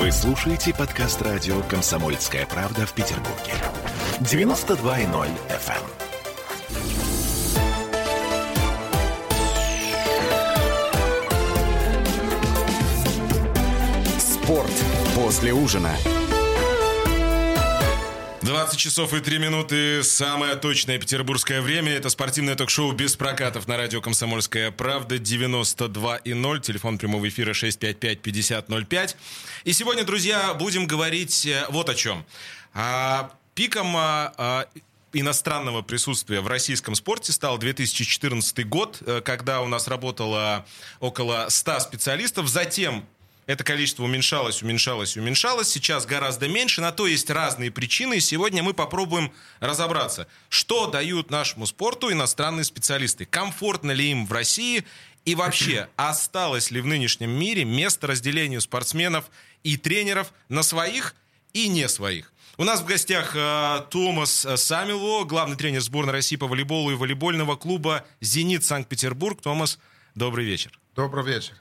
Вы 0.00 0.10
слушаете 0.12 0.72
подкаст 0.72 1.20
радио 1.20 1.60
«Комсомольская 1.68 2.46
правда» 2.46 2.86
в 2.86 2.94
Петербурге. 2.94 3.52
92.0 4.20 5.28
FM. 5.50 5.82
Спорт 14.18 14.72
после 15.14 15.52
ужина. 15.52 15.90
20 18.50 18.80
часов 18.80 19.14
и 19.14 19.20
3 19.20 19.38
минуты. 19.38 20.02
Самое 20.02 20.56
точное 20.56 20.98
петербургское 20.98 21.62
время. 21.62 21.92
Это 21.92 22.08
спортивное 22.08 22.56
ток-шоу 22.56 22.90
без 22.90 23.14
прокатов 23.14 23.68
на 23.68 23.76
радио 23.76 24.00
«Комсомольская 24.00 24.72
правда». 24.72 25.18
92,0. 25.18 26.60
Телефон 26.60 26.98
прямого 26.98 27.28
эфира 27.28 27.52
655-5005. 27.52 29.14
И 29.62 29.72
сегодня, 29.72 30.02
друзья, 30.02 30.52
будем 30.54 30.88
говорить 30.88 31.46
э, 31.46 31.64
вот 31.68 31.90
о 31.90 31.94
чем. 31.94 32.26
А, 32.74 33.30
пиком 33.54 33.96
а, 33.96 34.34
а, 34.36 34.66
иностранного 35.12 35.82
присутствия 35.82 36.40
в 36.40 36.48
российском 36.48 36.96
спорте 36.96 37.30
стал 37.30 37.56
2014 37.56 38.68
год, 38.68 39.00
э, 39.06 39.20
когда 39.24 39.60
у 39.60 39.68
нас 39.68 39.86
работало 39.86 40.66
около 40.98 41.46
100 41.50 41.78
специалистов. 41.78 42.48
Затем 42.48 43.06
это 43.50 43.64
количество 43.64 44.04
уменьшалось, 44.04 44.62
уменьшалось, 44.62 45.16
уменьшалось. 45.16 45.68
Сейчас 45.68 46.06
гораздо 46.06 46.46
меньше. 46.46 46.80
На 46.80 46.92
то 46.92 47.08
есть 47.08 47.28
разные 47.30 47.72
причины. 47.72 48.18
И 48.18 48.20
сегодня 48.20 48.62
мы 48.62 48.74
попробуем 48.74 49.32
разобраться, 49.58 50.28
что 50.48 50.86
дают 50.86 51.30
нашему 51.30 51.66
спорту 51.66 52.12
иностранные 52.12 52.62
специалисты. 52.62 53.24
Комфортно 53.24 53.90
ли 53.90 54.12
им 54.12 54.24
в 54.24 54.30
России? 54.30 54.84
И 55.24 55.34
вообще, 55.34 55.88
осталось 55.96 56.70
ли 56.70 56.80
в 56.80 56.86
нынешнем 56.86 57.30
мире 57.30 57.64
место 57.64 58.06
разделению 58.06 58.60
спортсменов 58.60 59.24
и 59.64 59.76
тренеров 59.76 60.32
на 60.48 60.62
своих 60.62 61.16
и 61.52 61.66
не 61.66 61.88
своих? 61.88 62.32
У 62.56 62.62
нас 62.62 62.82
в 62.82 62.84
гостях 62.84 63.32
э, 63.34 63.82
Томас 63.90 64.46
Самило, 64.58 65.24
главный 65.24 65.56
тренер 65.56 65.80
сборной 65.80 66.12
России 66.12 66.36
по 66.36 66.46
волейболу 66.46 66.92
и 66.92 66.94
волейбольного 66.94 67.56
клуба 67.56 68.04
«Зенит 68.20 68.64
Санкт-Петербург». 68.64 69.42
Томас, 69.42 69.80
добрый 70.14 70.44
вечер. 70.44 70.78
Добрый 70.94 71.24
вечер. 71.24 71.60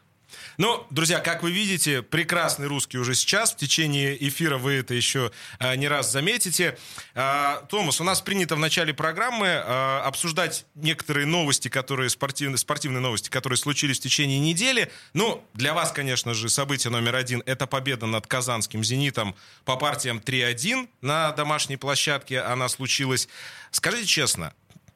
Ну, 0.58 0.86
друзья, 0.90 1.20
как 1.20 1.44
вы 1.44 1.52
видите, 1.52 2.02
прекрасный 2.02 2.68
русский 2.68 2.98
уже 2.98 3.16
сейчас. 3.16 3.54
В 3.54 3.58
течение 3.58 4.16
эфира 4.28 4.58
вы 4.58 4.74
это 4.74 4.94
еще 4.94 5.32
а, 5.60 5.76
не 5.76 5.88
раз 5.88 6.12
заметите. 6.12 6.78
А, 7.16 7.66
Томас, 7.70 8.02
у 8.02 8.04
нас 8.04 8.22
принято 8.22 8.56
в 8.56 8.60
начале 8.60 8.94
программы 8.94 9.48
а, 9.48 10.04
обсуждать 10.06 10.66
некоторые 10.76 11.26
новости, 11.26 11.68
которые 11.68 12.10
спортивные, 12.10 12.58
спортивные 12.58 13.02
новости, 13.02 13.30
которые 13.30 13.58
случились 13.58 14.00
в 14.00 14.04
течение 14.04 14.40
недели. 14.40 14.92
Ну, 15.14 15.44
для 15.54 15.74
вас, 15.74 15.92
конечно 15.92 16.34
же, 16.34 16.50
событие 16.50 16.92
номер 16.92 17.16
один– 17.16 17.44
это 17.46 17.68
победа 17.68 18.06
над 18.06 18.28
казанским 18.28 18.84
«Зенитом» 18.84 19.36
по 19.66 19.76
партиям 19.76 20.20
3-1 20.20 20.90
на 21.02 21.32
домашней 21.32 21.78
площадке. 21.78 22.42
Она 22.42 22.70
случилась. 22.70 23.28
Скажите 23.72 24.06
честно, 24.06 24.54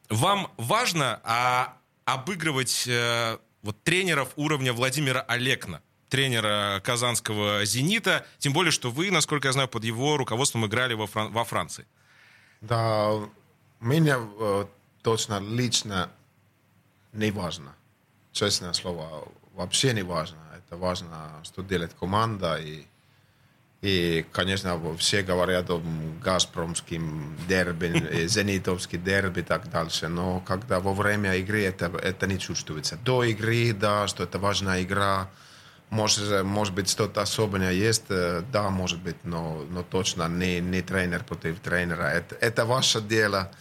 вам 0.09 0.51
важно 0.57 1.21
а, 1.23 1.77
обыгрывать 2.05 2.85
э, 2.87 3.37
вот 3.63 3.81
тренеров 3.83 4.29
уровня 4.35 4.73
Владимира 4.73 5.21
Олекна, 5.21 5.81
тренера 6.09 6.79
казанского 6.83 7.65
«Зенита», 7.65 8.25
тем 8.37 8.53
более, 8.53 8.71
что 8.71 8.91
вы, 8.91 9.09
насколько 9.09 9.47
я 9.47 9.53
знаю, 9.53 9.67
под 9.67 9.83
его 9.83 10.17
руководством 10.17 10.65
играли 10.65 10.93
во, 10.93 11.07
Фран- 11.07 11.31
во 11.31 11.43
Франции. 11.43 11.87
Да, 12.61 13.13
мне 13.79 14.15
э, 14.17 14.65
точно 15.01 15.39
лично 15.39 16.11
не 17.13 17.31
важно. 17.31 17.73
Честное 18.31 18.73
слово, 18.73 19.27
вообще 19.53 19.93
не 19.93 20.03
важно. 20.03 20.37
Это 20.57 20.77
важно, 20.77 21.41
что 21.43 21.63
делает 21.63 21.93
команда 21.93 22.57
и 22.57 22.85
и, 23.83 24.25
конечно, 24.31 24.79
все 24.97 25.23
говорят 25.23 25.69
о 25.69 25.81
газпромским 26.23 27.35
дерби, 27.49 28.27
зенитовский 28.27 28.97
дерби 28.97 29.41
и 29.41 29.43
так 29.43 29.69
дальше. 29.69 30.07
Но 30.07 30.39
когда 30.39 30.79
во 30.79 30.93
время 30.93 31.35
игры 31.35 31.63
это, 31.63 31.87
это 32.01 32.25
не 32.25 32.39
чувствуется. 32.39 32.97
До 33.03 33.25
игры, 33.25 33.73
да, 33.73 34.07
что 34.07 34.23
это 34.23 34.39
важная 34.39 34.83
игра. 34.83 35.29
Может, 35.89 36.45
может 36.45 36.73
быть, 36.73 36.89
что-то 36.89 37.21
особенное 37.21 37.73
есть, 37.73 38.05
да, 38.07 38.69
может 38.69 39.01
быть, 39.01 39.17
но, 39.25 39.65
но 39.69 39.83
точно 39.83 40.29
не, 40.29 40.61
не 40.61 40.81
тренер 40.81 41.25
против 41.25 41.59
тренера. 41.59 42.03
Это, 42.03 42.35
это 42.35 42.65
ваше 42.65 43.01
дело, 43.01 43.51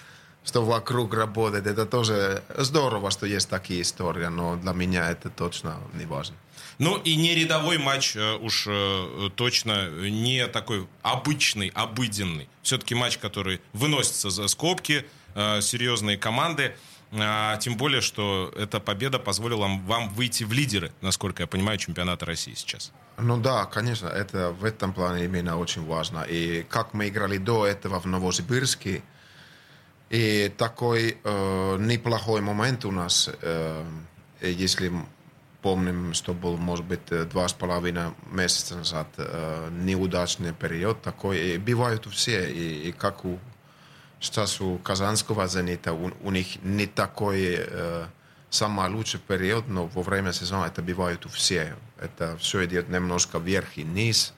что 0.45 0.65
вокруг 0.65 1.15
работает. 1.15 1.67
Это 1.67 1.85
тоже 1.85 2.45
здорово, 2.57 3.11
что 3.11 3.27
есть 3.27 3.49
такие 3.49 3.83
истории, 3.83 4.27
но 4.27 4.55
для 4.55 4.73
меня 4.73 5.11
это 5.11 5.31
точно 5.31 5.79
не 5.95 6.07
важно. 6.07 6.37
Ну 6.79 6.99
и 6.99 7.17
не 7.17 7.35
рядовой 7.35 7.79
матч 7.79 8.17
э, 8.17 8.37
уж 8.37 8.67
э, 8.69 9.31
точно, 9.35 9.91
не 9.91 10.47
такой 10.47 10.87
обычный, 11.03 11.69
обыденный. 11.75 12.49
Все-таки 12.63 12.95
матч, 12.95 13.19
который 13.19 13.61
выносится 13.73 14.31
за 14.31 14.49
скобки, 14.49 15.05
э, 15.35 15.61
серьезные 15.61 16.17
команды. 16.17 16.75
А, 17.15 17.59
тем 17.59 17.77
более, 17.77 18.01
что 18.01 18.53
эта 18.57 18.81
победа 18.81 19.19
позволила 19.19 19.69
вам 19.87 20.09
выйти 20.11 20.45
в 20.45 20.53
лидеры, 20.53 20.93
насколько 21.03 21.43
я 21.43 21.47
понимаю, 21.47 21.77
чемпионата 21.79 22.25
России 22.25 22.55
сейчас. 22.55 22.91
Ну 23.19 23.39
да, 23.39 23.67
конечно, 23.67 24.09
это 24.09 24.51
в 24.51 24.65
этом 24.65 24.95
плане 24.95 25.27
именно 25.27 25.59
очень 25.59 25.85
важно. 25.85 26.23
И 26.23 26.65
как 26.71 26.95
мы 26.95 27.09
играли 27.09 27.37
до 27.37 27.67
этого 27.67 28.01
в 28.01 28.07
Новосибирске, 28.07 29.03
и 30.09 30.53
такой 30.57 31.19
э, 31.23 31.77
неплохой 31.81 32.41
момент 32.41 32.85
у 32.85 32.91
нас, 32.91 33.31
э, 33.41 33.85
если 34.41 34.93
помним, 35.62 36.14
что 36.14 36.34
был, 36.34 36.58
может 36.58 36.86
быть, 36.86 37.06
два 37.30 37.48
с 37.48 37.54
половиной 37.54 38.12
месяца 38.32 38.76
назад 38.76 39.08
э, 39.18 39.70
неудачный 39.72 40.54
период 40.54 41.02
такой. 41.02 41.40
И 41.40 41.58
бывают 41.58 42.08
у 42.08 42.10
все, 42.10 42.52
и, 42.52 42.90
и 42.90 42.92
как 42.92 43.26
у 43.26 43.40
сейчас 44.20 44.62
у 44.62 44.78
казанского 44.78 45.48
«Зенита», 45.48 45.94
у, 45.94 46.12
у 46.22 46.32
них 46.32 46.64
не 46.64 46.86
такой 46.88 47.56
э, 47.58 48.06
самый 48.50 48.90
лучший 48.90 49.20
период, 49.20 49.68
но 49.68 49.88
во 49.88 50.02
время 50.02 50.34
сезона 50.34 50.66
это 50.66 50.82
бывает 50.82 51.26
у 51.26 51.30
всех. 51.30 51.76
Это 52.00 52.38
все 52.38 52.66
идет 52.66 52.90
немножко 52.90 53.38
вверх 53.40 53.78
и 53.78 53.84
вниз, 53.84 54.34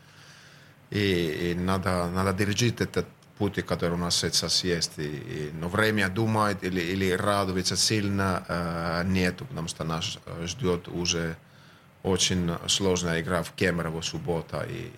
и, 0.89 1.51
и 1.51 1.55
надо, 1.55 2.07
надо 2.09 2.33
держать 2.33 2.81
этот 2.81 3.07
пути, 3.38 3.62
который 3.62 3.94
у 3.94 3.96
нас 3.96 4.16
сейчас 4.16 4.64
есть. 4.64 4.98
И, 4.98 5.02
и, 5.02 5.50
но 5.52 5.68
время 5.68 6.08
думает 6.08 6.62
или, 6.62 6.80
или 6.80 7.10
радуется 7.10 7.76
сильно 7.76 8.44
э, 8.48 9.02
нету, 9.06 9.44
потому 9.46 9.68
что 9.68 9.84
нас 9.84 10.18
ждет 10.44 10.88
уже 10.88 11.36
очень 12.02 12.50
сложная 12.68 13.20
игра 13.20 13.42
в 13.42 13.52
Кемерово 13.52 14.02
суббота. 14.02 14.66
И, 14.68 14.92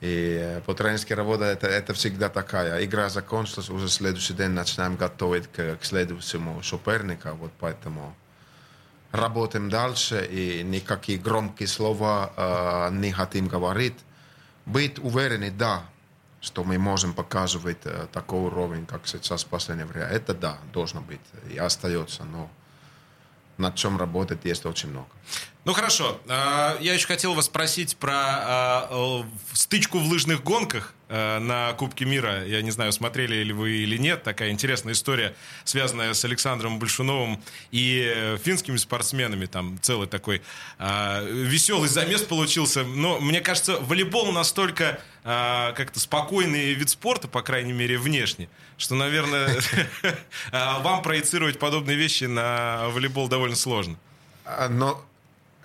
и 0.00 0.60
по 0.66 0.74
тренерской 0.74 1.16
работе 1.16 1.44
это, 1.44 1.66
это 1.66 1.92
всегда 1.94 2.28
такая. 2.28 2.84
Игра 2.84 3.08
закончилась, 3.08 3.70
уже 3.70 3.88
следующий 3.88 4.34
день 4.34 4.50
начинаем 4.50 4.96
готовить 4.96 5.46
к, 5.48 5.76
к 5.76 5.84
следующему 5.84 6.62
сопернику. 6.62 7.30
Вот 7.30 7.52
поэтому 7.58 8.14
работаем 9.12 9.68
дальше 9.68 10.26
и 10.30 10.62
никакие 10.62 11.18
громкие 11.18 11.66
слова 11.66 12.32
э, 12.36 12.94
не 12.94 13.12
хотим 13.12 13.48
говорить. 13.48 13.96
Быть 14.66 14.98
уверенным, 14.98 15.56
да, 15.56 15.82
что 16.40 16.64
мы 16.64 16.78
можем 16.78 17.12
показывать 17.12 17.78
э, 17.84 18.06
такой 18.12 18.40
уровень, 18.40 18.86
как 18.86 19.06
сейчас 19.06 19.44
в 19.44 19.46
последнее 19.48 19.86
время. 19.86 20.06
Это 20.06 20.34
да, 20.34 20.58
должно 20.72 21.00
быть 21.00 21.20
и 21.52 21.58
остается, 21.58 22.24
но 22.24 22.50
над 23.58 23.74
чем 23.74 23.98
работать 23.98 24.44
есть 24.44 24.64
очень 24.64 24.88
много. 24.88 25.08
Ну 25.64 25.74
хорошо, 25.74 26.18
а, 26.28 26.78
я 26.80 26.94
еще 26.94 27.06
хотел 27.06 27.34
вас 27.34 27.46
спросить 27.46 27.96
про 27.98 28.14
а, 28.14 29.26
стычку 29.52 29.98
в 29.98 30.08
лыжных 30.08 30.42
гонках 30.42 30.94
на 31.10 31.72
Кубке 31.74 32.04
мира. 32.04 32.44
Я 32.44 32.62
не 32.62 32.70
знаю, 32.70 32.92
смотрели 32.92 33.42
ли 33.42 33.52
вы 33.52 33.72
или 33.78 33.96
нет. 33.96 34.22
Такая 34.22 34.50
интересная 34.50 34.94
история, 34.94 35.34
связанная 35.64 36.14
с 36.14 36.24
Александром 36.24 36.78
Большуновым 36.78 37.42
и 37.70 38.12
э, 38.14 38.38
финскими 38.38 38.76
спортсменами. 38.76 39.46
Там 39.46 39.78
целый 39.82 40.06
такой 40.08 40.42
веселый 40.78 41.88
замес 41.88 42.22
получился. 42.22 42.84
Но 42.84 43.20
мне 43.20 43.40
кажется, 43.40 43.76
волейбол 43.80 44.32
настолько 44.32 45.00
как-то 45.22 46.00
спокойный 46.00 46.72
вид 46.72 46.88
спорта, 46.88 47.28
по 47.28 47.42
крайней 47.42 47.72
мере, 47.72 47.98
внешне, 47.98 48.48
что, 48.78 48.94
наверное, 48.94 49.60
вам 50.52 51.02
проецировать 51.02 51.58
подобные 51.58 51.96
вещи 51.96 52.24
на 52.24 52.88
волейбол 52.88 53.28
довольно 53.28 53.56
сложно. 53.56 53.96
Но 54.70 55.04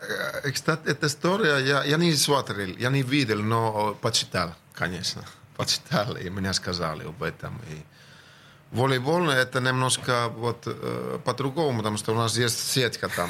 Э, 0.02 0.52
кстати, 0.52 0.88
эта 0.88 1.08
история, 1.08 1.60
я, 1.60 1.84
я 1.84 1.98
не 1.98 2.14
смотрел, 2.16 2.76
я 2.78 2.90
не 2.90 3.04
видел, 3.04 3.42
но 3.42 3.96
почитал, 4.02 4.54
конечно. 4.74 5.24
Почитал, 5.58 6.18
и 6.18 6.30
мне 6.30 6.54
сказали 6.54 7.06
об 7.06 7.24
этом. 7.24 7.62
И 7.72 7.84
волейбол 8.76 9.30
это 9.30 9.62
немножко 9.62 10.28
вот 10.30 10.64
э, 10.66 11.20
по-другому, 11.24 11.78
потому 11.78 11.98
что 11.98 12.12
у 12.12 12.16
нас 12.16 12.38
есть 12.38 12.60
сетка 12.72 13.10
там. 13.10 13.30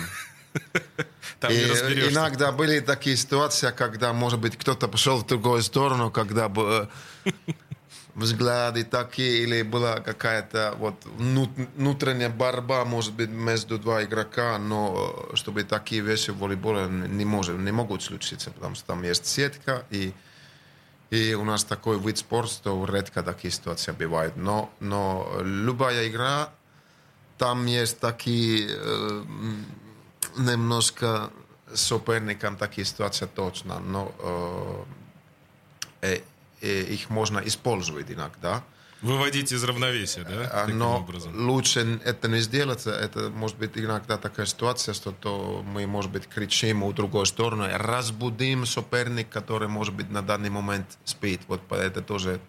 Там 1.40 1.52
и 1.52 1.56
иногда 1.56 2.54
были 2.54 2.80
такие 2.80 3.18
ситуации, 3.18 3.74
когда, 3.76 4.14
может 4.14 4.40
быть, 4.40 4.56
кто-то 4.58 4.88
пошел 4.88 5.18
в 5.18 5.28
другую 5.28 5.62
сторону, 5.64 6.10
когда 6.10 6.48
бы 6.48 6.90
э, 7.26 7.32
взгляды 8.16 8.84
такие, 8.86 9.44
или 9.44 9.62
была 9.62 10.00
какая-то 10.00 10.74
вот 10.80 10.96
внутренняя 11.06 12.30
борьба, 12.30 12.86
может 12.86 13.14
быть, 13.14 13.30
между 13.30 13.78
два 13.78 14.04
игрока, 14.04 14.58
но 14.58 15.30
чтобы 15.34 15.64
такие 15.64 16.02
вещи 16.02 16.32
в 16.32 16.38
волейболе 16.38 16.88
не, 16.88 17.26
может, 17.26 17.58
не 17.58 17.72
могут 17.72 18.02
случиться, 18.02 18.52
потому 18.52 18.76
что 18.76 18.86
там 18.88 19.04
есть 19.04 19.26
сетка, 19.26 19.86
и, 19.92 20.14
И 21.12 21.34
у 21.36 21.44
нас 21.44 21.64
такой 21.64 22.00
вид 22.00 22.18
спорта, 22.18 22.52
что 22.52 22.86
редко 22.86 23.22
такие 23.22 23.52
ситуации 23.52 23.92
бывают. 23.92 24.36
Но, 24.38 24.70
но 24.80 25.38
любая 25.42 26.08
игра, 26.08 26.50
там 27.38 27.66
есть 27.68 28.00
такие 28.00 28.68
э, 28.70 29.24
немножко 30.38 31.30
соперникам 31.74 32.58
такие 32.58 32.86
ситуации 32.86 33.28
точно, 33.28 33.80
но 33.80 34.86
э, 36.02 36.16
э, 36.16 36.22
их 36.66 37.10
можно 37.10 37.40
использовать 37.40 38.12
иногда. 38.12 38.64
Выводить 39.02 39.52
из 39.52 39.64
равновесия, 39.64 40.24
да? 40.24 40.50
А, 40.52 40.68
но 40.68 40.98
образом? 40.98 41.48
лучше 41.48 42.00
это 42.04 42.28
не 42.28 42.40
сделать. 42.40 42.88
Это 42.88 43.30
может 43.30 43.58
быть 43.58 43.72
иногда 43.76 44.18
такая 44.18 44.46
ситуация, 44.46 44.94
что 44.94 45.12
то 45.12 45.64
мы, 45.64 45.86
может 45.86 46.12
быть, 46.12 46.28
кричим 46.28 46.82
у 46.84 46.92
другой 46.92 47.26
стороны, 47.26 47.70
разбудим 47.78 48.66
соперник, 48.66 49.30
который, 49.30 49.68
может 49.68 49.94
быть, 49.94 50.10
на 50.10 50.22
данный 50.22 50.50
момент 50.50 50.98
спит. 51.04 51.42
Вот 51.48 51.62
это 51.72 52.02
тоже 52.02 52.40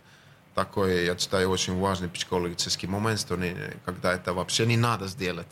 такой, 0.55 1.05
я 1.05 1.19
считаю, 1.19 1.51
очень 1.51 1.79
важный 1.79 2.09
психологический 2.09 2.87
момент, 2.87 3.21
что 3.21 3.37
не, 3.37 3.55
когда 3.85 4.15
это 4.15 4.33
вообще 4.33 4.67
не 4.67 4.77
надо 4.77 5.09
сделать 5.09 5.49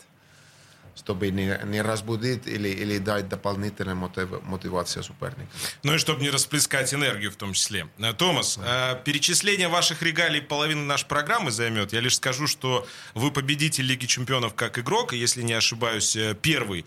чтобы 0.95 1.29
не, 1.29 1.59
не 1.65 1.81
разбудить 1.81 2.47
или, 2.47 2.69
или 2.69 2.97
дать 2.97 3.27
дополнительную 3.27 3.95
мотив, 3.95 4.41
мотивацию 4.43 5.03
соперника. 5.03 5.49
Ну 5.83 5.93
и 5.95 5.97
чтобы 5.97 6.21
не 6.21 6.29
расплескать 6.29 6.93
энергию 6.93 7.31
в 7.31 7.35
том 7.35 7.53
числе. 7.53 7.87
Э, 7.99 8.13
Томас, 8.13 8.57
э, 8.61 8.97
перечисление 9.03 9.67
ваших 9.67 10.01
регалий 10.01 10.41
половины 10.41 10.83
нашей 10.83 11.07
программы 11.07 11.51
займет. 11.51 11.93
Я 11.93 11.99
лишь 11.99 12.15
скажу, 12.15 12.47
что 12.47 12.87
вы 13.13 13.31
победитель 13.31 13.85
Лиги 13.85 14.05
Чемпионов 14.05 14.55
как 14.55 14.79
игрок, 14.79 15.13
и 15.13 15.17
если 15.17 15.41
не 15.41 15.53
ошибаюсь, 15.53 16.15
э, 16.15 16.35
первый 16.41 16.85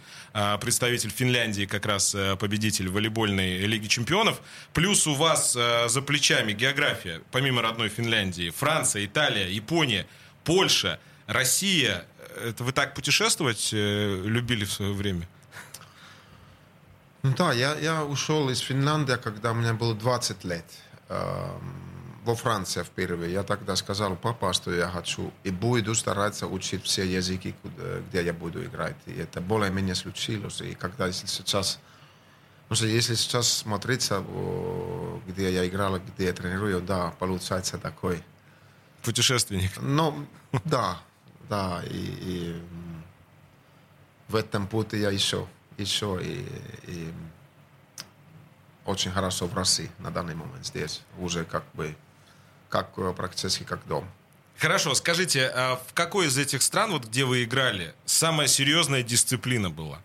представитель 0.61 1.11
Финляндии, 1.11 1.65
как 1.65 1.85
раз 1.85 2.15
победитель 2.39 2.89
волейбольной 2.89 3.59
Лиги 3.67 3.89
Чемпионов. 3.89 4.41
Плюс 4.73 5.07
у 5.07 5.15
вас 5.15 5.53
за 5.53 6.03
плечами 6.03 6.53
география, 6.53 7.23
помимо 7.33 7.61
родной 7.61 7.89
Финляндии, 7.89 8.51
Франция, 8.51 9.05
Италия, 9.05 9.49
Япония, 9.49 10.07
Польша, 10.45 11.01
Россия, 11.27 12.07
это 12.45 12.65
вы 12.65 12.73
так 12.73 12.95
путешествовать 12.95 13.71
э, 13.73 14.23
любили 14.25 14.65
в 14.65 14.73
свое 14.73 14.93
время? 14.93 15.29
Ну 17.23 17.35
да, 17.37 17.53
я, 17.53 17.75
я 17.79 18.05
ушел 18.05 18.49
из 18.49 18.61
Финляндии, 18.61 19.17
когда 19.23 19.53
мне 19.53 19.73
было 19.73 19.95
20 19.95 20.45
лет. 20.45 20.65
Э, 21.09 21.59
во 22.25 22.35
Франции 22.35 22.83
впервые. 22.83 23.33
Я 23.33 23.43
тогда 23.43 23.75
сказал 23.77 24.15
папа, 24.17 24.53
что 24.53 24.71
я 24.71 24.89
хочу 24.89 25.33
и 25.45 25.51
буду 25.51 25.95
стараться 25.95 26.47
учить 26.47 26.85
все 26.85 27.05
языки, 27.05 27.55
где 28.09 28.23
я 28.23 28.35
буду 28.35 28.63
играть. 28.63 28.97
И 29.07 29.13
это 29.13 29.41
более-менее 29.41 29.95
случилось. 29.95 30.61
И 30.61 30.75
когда 30.75 31.07
если 31.07 31.27
сейчас 31.27 31.79
ну, 32.69 32.77
если 32.87 33.15
сейчас 33.15 33.49
смотреться, 33.49 34.23
где 35.27 35.51
я 35.51 35.67
играл, 35.67 35.99
где 35.99 36.27
я 36.27 36.33
тренирую, 36.35 36.83
да, 36.83 37.15
получается 37.19 37.79
такой... 37.79 38.23
Путешественник. 39.03 39.71
Ну, 39.81 40.27
да, 40.65 41.01
да, 41.49 41.83
и, 41.91 41.97
и 41.97 42.63
в 44.29 44.37
этом 44.37 44.67
пути 44.67 44.99
я 44.99 45.11
еще, 45.11 45.47
еще 45.77 46.19
и, 46.23 46.47
и 46.87 47.13
очень 48.85 49.11
хорошо 49.11 49.47
в 49.47 49.55
России 49.55 49.91
на 49.99 50.11
данный 50.11 50.35
момент 50.35 50.67
здесь, 50.67 51.03
уже 51.19 51.45
как 51.45 51.65
бы, 51.75 51.97
как 52.69 52.93
практически 53.15 53.65
как 53.65 53.87
дом. 53.87 54.09
Хорошо, 54.59 54.95
скажите, 54.95 55.47
а 55.55 55.77
в 55.77 55.95
какой 55.95 56.27
из 56.27 56.37
этих 56.37 56.63
стран, 56.63 56.91
вот 56.91 57.07
где 57.07 57.25
вы 57.25 57.45
играли, 57.45 57.95
самая 58.05 58.49
серьезная 58.49 59.03
дисциплина 59.03 59.71
была? 59.71 60.01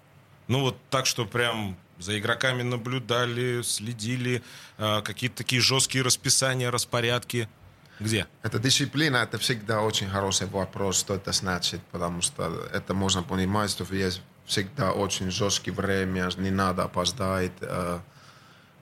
Ну 0.47 0.61
вот 0.61 0.77
так, 0.89 1.05
что 1.05 1.25
прям 1.25 1.75
за 1.97 2.19
игроками 2.19 2.61
наблюдали, 2.61 3.61
следили, 3.63 4.43
а, 4.77 5.01
какие-то 5.01 5.37
такие 5.37 5.61
жесткие 5.61 6.03
расписания, 6.03 6.71
распорядки– 6.71 7.49
где? 7.99 8.27
Это 8.41 8.59
дисциплина, 8.59 9.17
это 9.17 9.37
всегда 9.37 9.81
очень 9.81 10.09
хороший 10.09 10.47
вопрос, 10.47 10.99
что 10.99 11.15
это 11.15 11.31
значит, 11.31 11.81
потому 11.91 12.21
что 12.21 12.67
это 12.73 12.93
можно 12.93 13.23
понимать, 13.23 13.69
что 13.71 13.83
есть 13.93 14.21
всегда 14.45 14.91
очень 14.91 15.31
жесткое 15.31 15.73
время, 15.73 16.29
не 16.37 16.51
надо 16.51 16.83
опоздать. 16.83 17.51
Э, 17.61 17.99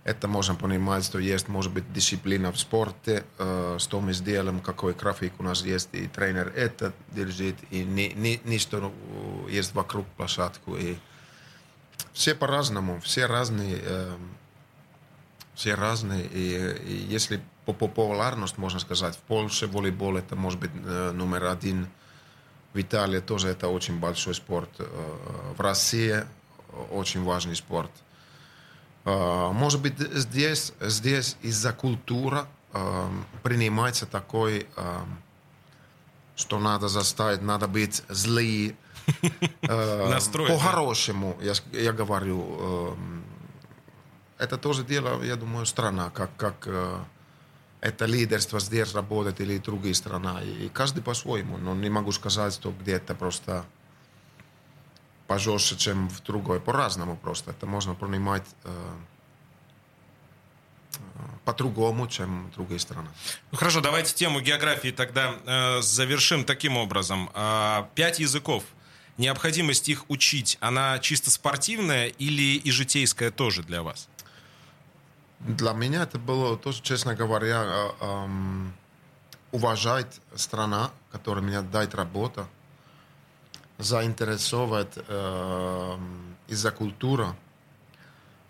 это 0.03 0.27
можно 0.27 0.55
понимать, 0.55 1.05
что 1.05 1.19
есть, 1.19 1.47
может 1.47 1.71
быть, 1.71 1.91
дисциплина 1.93 2.51
в 2.51 2.59
спорте, 2.59 3.23
э, 3.37 3.77
что 3.79 4.01
мы 4.01 4.13
сделаем, 4.13 4.59
какой 4.59 4.93
график 4.93 5.33
у 5.39 5.43
нас 5.43 5.63
есть, 5.63 5.89
и 5.91 6.07
тренер 6.07 6.51
это 6.55 6.93
держит, 7.11 7.55
и 7.69 7.83
не, 7.83 8.13
не, 8.13 8.41
не 8.43 8.57
что 8.57 8.91
есть 9.49 9.75
вокруг 9.75 10.07
площадку. 10.17 10.75
И 10.75 10.97
все 12.13 12.33
по-разному, 12.33 12.99
все 13.01 13.27
разные, 13.27 13.77
э, 13.79 14.17
все 15.53 15.75
разные, 15.75 16.25
и, 16.25 16.77
и 16.83 16.93
если 17.07 17.41
популярность, 17.65 18.57
можно 18.57 18.79
сказать. 18.79 19.15
В 19.15 19.19
Польше 19.19 19.67
волейбол 19.67 20.17
это 20.17 20.35
может 20.35 20.59
быть 20.59 20.71
э, 20.73 21.11
номер 21.11 21.45
один. 21.45 21.87
В 22.73 22.81
Италии 22.81 23.19
тоже 23.19 23.49
это 23.49 23.67
очень 23.67 23.99
большой 23.99 24.33
спорт. 24.33 24.69
Э, 24.79 24.85
в 25.57 25.61
России 25.61 26.23
очень 26.91 27.23
важный 27.23 27.55
спорт. 27.55 27.91
Э, 29.05 29.51
может 29.51 29.81
быть, 29.81 29.99
здесь, 29.99 30.73
здесь 30.79 31.37
из-за 31.41 31.73
культуры 31.73 32.45
принимается 33.43 34.05
такой, 34.05 34.65
что 36.37 36.57
надо 36.57 36.87
заставить, 36.87 37.41
надо 37.41 37.67
быть 37.67 38.01
злые. 38.07 38.77
По-хорошему, 39.61 41.37
я, 41.41 41.51
я 41.73 41.91
говорю. 41.91 42.95
Это 44.37 44.57
тоже 44.57 44.85
дело, 44.85 45.21
я 45.21 45.35
думаю, 45.35 45.65
страна, 45.65 46.11
как, 46.11 46.29
как 46.37 46.69
это 47.81 48.05
лидерство 48.05 48.59
здесь 48.59 48.93
работает 48.93 49.41
или 49.41 49.57
другие 49.57 49.95
страны. 49.95 50.45
И 50.45 50.69
каждый 50.69 51.01
по-своему. 51.01 51.57
Но 51.57 51.73
не 51.73 51.89
могу 51.89 52.11
сказать, 52.11 52.53
что 52.53 52.71
где-то 52.71 53.15
просто 53.15 53.65
пожестче, 55.27 55.75
чем 55.75 56.07
в 56.09 56.21
другой. 56.21 56.59
По-разному 56.59 57.17
просто. 57.17 57.51
Это 57.51 57.65
можно 57.65 57.95
принимать 57.95 58.45
э, 58.65 58.93
по-другому, 61.43 62.07
чем 62.07 62.51
другие 62.55 62.79
страны. 62.79 63.09
Ну 63.51 63.57
хорошо, 63.57 63.81
давайте 63.81 64.13
тему 64.13 64.41
географии 64.41 64.89
тогда 64.91 65.35
э, 65.45 65.81
завершим 65.81 66.43
таким 66.43 66.77
образом. 66.77 67.31
Э, 67.33 67.85
пять 67.95 68.19
языков. 68.19 68.63
Необходимость 69.17 69.89
их 69.89 70.09
учить, 70.09 70.57
она 70.61 70.97
чисто 70.99 71.31
спортивная 71.31 72.07
или 72.07 72.57
и 72.57 72.71
житейская 72.71 73.29
тоже 73.31 73.61
для 73.63 73.83
вас? 73.83 74.07
Для 75.45 75.73
меня 75.73 76.03
это 76.03 76.19
было 76.19 76.55
тоже, 76.55 76.81
честно 76.83 77.15
говоря, 77.15 77.91
э, 77.99 78.27
уважать 79.51 80.21
страна, 80.35 80.91
которая 81.11 81.43
меня 81.43 81.61
дает 81.63 81.95
работу, 81.95 82.47
заинтересовать 83.79 84.93
э, 84.95 85.97
из-за 86.47 86.71
культуры, 86.71 87.25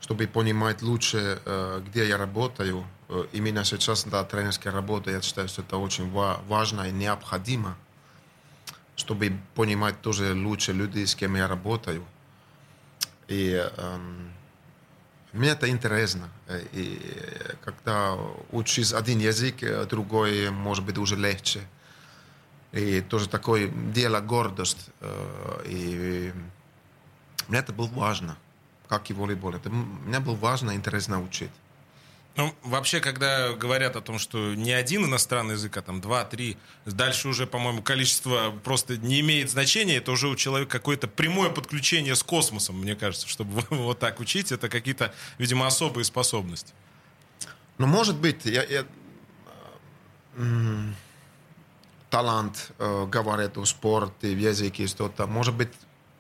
чтобы 0.02 0.28
понимать 0.28 0.82
лучше, 0.82 1.42
э, 1.46 1.82
где 1.88 2.08
я 2.08 2.18
работаю. 2.18 2.86
Именно 3.32 3.64
сейчас, 3.64 4.04
да, 4.04 4.26
тренерская 4.26 4.74
работа, 4.74 5.12
я 5.12 5.22
считаю, 5.22 5.48
что 5.48 5.62
это 5.62 5.78
очень 5.78 6.12
важно 6.12 6.84
и 6.84 6.92
необходимо, 6.92 7.78
чтобы 8.98 9.38
понимать 9.56 10.02
тоже 10.02 10.34
лучше 10.34 10.74
людей, 10.74 11.08
с 11.08 11.16
кем 11.16 11.36
я 11.36 11.48
работаю. 11.48 12.06
И 13.28 13.52
эм, 13.78 14.34
мне 15.34 15.50
это 15.50 15.70
интересно. 15.70 16.30
Э, 16.48 16.62
и 16.74 17.00
когда 17.64 18.18
учишь 18.52 18.94
один 18.94 19.20
язык, 19.20 19.64
э, 19.64 19.86
другой, 19.86 20.50
может 20.50 20.84
быть, 20.84 20.98
уже 20.98 21.16
легче. 21.16 21.62
И 22.74 23.02
тоже 23.02 23.30
такое 23.30 23.68
дело 23.68 24.20
гордость. 24.20 24.90
Э, 25.00 25.64
и 25.66 26.34
мне 27.48 27.60
это 27.60 27.72
было 27.72 27.88
важно, 27.88 28.38
как 28.88 29.10
и 29.10 29.14
волейбол. 29.14 29.56
Это 29.56 29.70
мне 29.70 30.20
было 30.20 30.36
важно, 30.36 30.76
интересно 30.76 31.22
учить. 31.22 31.52
Ну, 32.38 32.56
вообще, 32.64 33.02
когда 33.02 33.52
говорят 33.54 33.98
о 33.98 34.02
том, 34.02 34.18
что 34.18 34.56
не 34.56 34.72
один 34.72 35.04
иностранный 35.06 35.56
язык, 35.56 35.76
а 35.76 35.82
там 35.82 36.00
два, 36.00 36.24
три, 36.24 36.58
дальше 36.86 37.28
уже, 37.28 37.46
по-моему, 37.46 37.82
количество 37.82 38.52
просто 38.64 38.98
не 38.98 39.20
имеет 39.20 39.50
значения, 39.52 39.98
это 39.98 40.14
уже 40.14 40.30
у 40.30 40.36
человека 40.38 40.72
какое-то 40.72 41.10
прямое 41.10 41.50
подключение 41.50 42.16
с 42.16 42.24
космосом, 42.24 42.80
мне 42.80 42.96
кажется, 42.96 43.28
чтобы 43.28 43.64
вот 43.70 44.00
так 44.00 44.22
учить, 44.22 44.54
это 44.54 44.70
какие-то, 44.70 45.14
видимо, 45.40 45.68
особые 45.68 46.06
способности. 46.06 46.74
Ну, 47.78 47.88
может 47.88 48.16
быть, 48.16 48.46
я, 48.46 48.64
я, 48.64 48.86
талант, 52.10 52.72
э, 52.80 53.06
говорит 53.08 53.58
о 53.58 53.66
спорте, 53.66 54.34
в 54.34 54.40
языке, 54.40 54.88
что-то, 54.88 55.28
может 55.28 55.56
быть, 55.56 55.72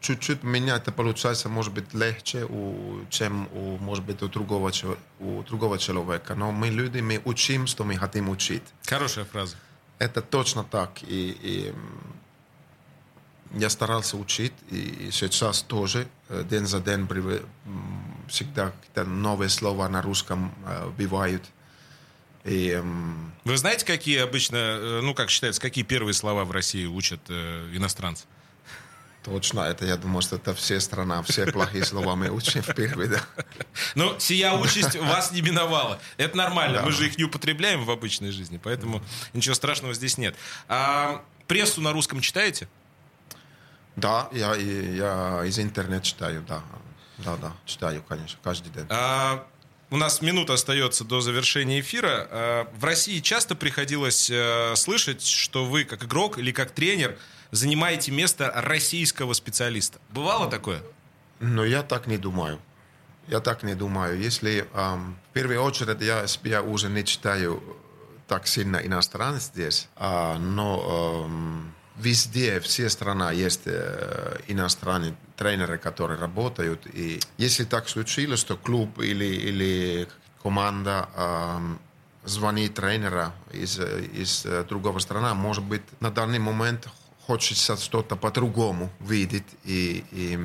чуть-чуть 0.01 0.43
меня 0.43 0.77
это 0.77 0.91
получается, 0.91 1.47
может 1.47 1.73
быть, 1.73 1.93
легче, 1.93 2.45
у, 2.45 3.05
чем, 3.09 3.47
у, 3.53 3.77
может 3.77 4.03
быть, 4.03 4.21
у 4.21 4.27
другого, 4.27 4.71
у 5.19 5.43
другого 5.43 5.77
человека. 5.77 6.35
Но 6.35 6.51
мы 6.51 6.69
люди, 6.69 6.99
мы 6.99 7.21
учим, 7.23 7.67
что 7.67 7.83
мы 7.83 7.95
хотим 7.95 8.29
учить. 8.29 8.63
Хорошая 8.85 9.25
фраза. 9.25 9.55
Это 9.99 10.21
точно 10.21 10.63
так. 10.63 11.03
И, 11.03 11.37
и 11.41 11.73
я 13.53 13.69
старался 13.69 14.17
учить, 14.17 14.53
и 14.69 15.09
сейчас 15.11 15.61
тоже, 15.61 16.07
э, 16.29 16.43
день 16.49 16.65
за 16.65 16.79
день, 16.79 17.07
всегда 18.27 18.71
какие-то 18.71 19.03
новые 19.03 19.49
слова 19.49 19.87
на 19.89 20.01
русском 20.01 20.53
э, 20.65 20.89
бывают. 20.97 21.43
И, 22.43 22.81
Вы 23.43 23.57
знаете, 23.57 23.85
какие 23.85 24.19
обычно, 24.19 24.55
э, 24.55 25.01
ну, 25.03 25.13
как 25.13 25.29
считается, 25.29 25.61
какие 25.61 25.83
первые 25.83 26.13
слова 26.13 26.43
в 26.43 26.51
России 26.51 26.85
учат 26.85 27.19
иностранцы? 27.29 28.25
Точно, 29.23 29.61
это 29.61 29.85
я 29.85 29.97
думаю, 29.97 30.21
что 30.21 30.35
это 30.35 30.53
все 30.53 30.79
страна, 30.79 31.21
все 31.23 31.45
плохие 31.51 31.85
слова 31.85 32.15
мы 32.15 32.29
учим 32.29 32.61
впервые, 32.61 33.09
да. 33.09 33.21
Ну, 33.95 34.19
сия 34.19 34.53
участь 34.53 34.95
вас 34.95 35.31
не 35.31 35.41
миновала. 35.41 35.99
Это 36.17 36.37
нормально. 36.37 36.79
Да. 36.79 36.85
Мы 36.85 36.91
же 36.91 37.07
их 37.07 37.17
не 37.17 37.23
употребляем 37.23 37.85
в 37.85 37.91
обычной 37.91 38.31
жизни, 38.31 38.59
поэтому 38.61 39.01
ничего 39.33 39.55
страшного 39.55 39.93
здесь 39.93 40.17
нет. 40.17 40.35
А 40.67 41.23
прессу 41.47 41.81
на 41.81 41.91
русском 41.91 42.21
читаете? 42.21 42.67
Да, 43.95 44.29
я, 44.31 44.55
я 44.55 45.43
из 45.45 45.59
интернета 45.59 46.05
читаю, 46.05 46.43
да. 46.47 46.61
Да, 47.17 47.37
да, 47.37 47.53
читаю, 47.65 48.03
конечно, 48.07 48.39
каждый 48.43 48.71
день. 48.71 48.85
А, 48.89 49.45
у 49.89 49.97
нас 49.97 50.21
минута 50.21 50.53
остается 50.53 51.03
до 51.03 51.21
завершения 51.21 51.79
эфира. 51.79 52.27
А, 52.31 52.67
в 52.73 52.83
России 52.83 53.19
часто 53.19 53.55
приходилось 53.55 54.29
э, 54.31 54.73
слышать, 54.75 55.25
что 55.25 55.65
вы, 55.65 55.83
как 55.83 56.03
игрок 56.03 56.39
или 56.39 56.51
как 56.51 56.71
тренер, 56.71 57.17
занимаете 57.51 58.11
место 58.11 58.51
российского 58.55 59.33
специалиста. 59.33 59.99
Бывало 60.09 60.49
такое? 60.49 60.81
Но 61.39 61.65
я 61.65 61.83
так 61.83 62.07
не 62.07 62.17
думаю. 62.17 62.59
Я 63.27 63.39
так 63.39 63.63
не 63.63 63.75
думаю. 63.75 64.19
Если 64.19 64.67
ам, 64.73 65.17
в 65.29 65.33
первую 65.33 65.61
очередь 65.61 66.01
я 66.01 66.27
себя 66.27 66.61
уже 66.61 66.89
не 66.89 67.05
читаю 67.05 67.61
так 68.27 68.47
сильно 68.47 68.77
иностранец 68.77 69.43
здесь, 69.43 69.89
а, 69.97 70.37
но 70.37 71.23
ам, 71.25 71.73
везде, 71.97 72.59
все 72.59 72.89
страны 72.89 73.33
есть 73.33 73.63
э, 73.65 74.39
иностранные 74.47 75.15
тренеры, 75.35 75.77
которые 75.77 76.19
работают. 76.19 76.87
И 76.93 77.19
если 77.37 77.65
так 77.65 77.89
случилось, 77.89 78.39
что 78.39 78.57
клуб 78.57 78.99
или, 78.99 79.25
или 79.25 80.07
команда 80.41 81.09
ам, 81.15 81.79
звонит 82.23 82.75
тренера 82.75 83.33
из, 83.51 83.79
э, 83.79 84.03
из 84.13 84.45
э, 84.45 84.63
другого 84.63 84.99
страны, 84.99 85.33
может 85.33 85.63
быть, 85.63 85.83
на 85.99 86.11
данный 86.11 86.39
момент 86.39 86.87
хочется 87.27 87.77
что-то 87.77 88.15
по-другому 88.15 88.89
видеть. 88.99 89.45
И, 89.63 90.03
и 90.11 90.39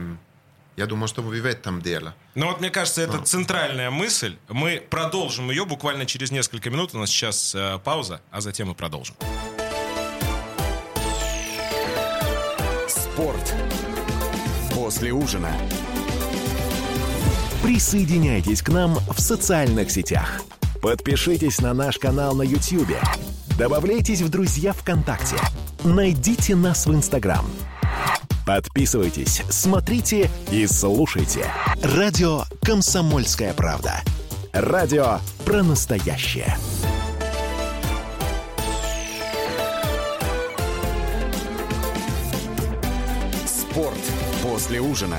я 0.76 0.86
думаю, 0.86 1.08
что 1.08 1.22
вы 1.22 1.40
в 1.40 1.46
этом 1.46 1.80
дело. 1.80 2.14
Ну 2.34 2.46
вот, 2.46 2.60
мне 2.60 2.70
кажется, 2.70 3.02
это 3.02 3.18
центральная 3.22 3.90
мысль. 3.90 4.36
Мы 4.48 4.82
продолжим 4.90 5.50
ее 5.50 5.64
буквально 5.64 6.04
через 6.06 6.30
несколько 6.30 6.70
минут. 6.70 6.94
У 6.94 6.98
нас 6.98 7.10
сейчас 7.10 7.54
э, 7.54 7.78
пауза, 7.82 8.20
а 8.30 8.40
затем 8.40 8.68
мы 8.68 8.74
продолжим. 8.74 9.16
Спорт. 12.88 13.54
После 14.74 15.12
ужина. 15.12 15.50
Присоединяйтесь 17.62 18.62
к 18.62 18.68
нам 18.68 18.96
в 19.08 19.18
социальных 19.18 19.90
сетях. 19.90 20.42
Подпишитесь 20.82 21.60
на 21.60 21.72
наш 21.72 21.98
канал 21.98 22.34
на 22.36 22.42
YouTube. 22.42 22.94
Добавляйтесь 23.58 24.20
в 24.20 24.28
друзья 24.28 24.74
ВКонтакте. 24.74 25.36
Найдите 25.86 26.56
нас 26.56 26.86
в 26.86 26.92
Инстаграм. 26.92 27.46
Подписывайтесь, 28.44 29.42
смотрите 29.48 30.28
и 30.50 30.66
слушайте. 30.66 31.46
Радио 31.80 32.42
«Комсомольская 32.60 33.54
правда». 33.54 34.02
Радио 34.52 35.20
про 35.44 35.62
настоящее. 35.62 36.56
Спорт. 43.46 43.94
После 44.42 44.80
ужина. 44.80 45.18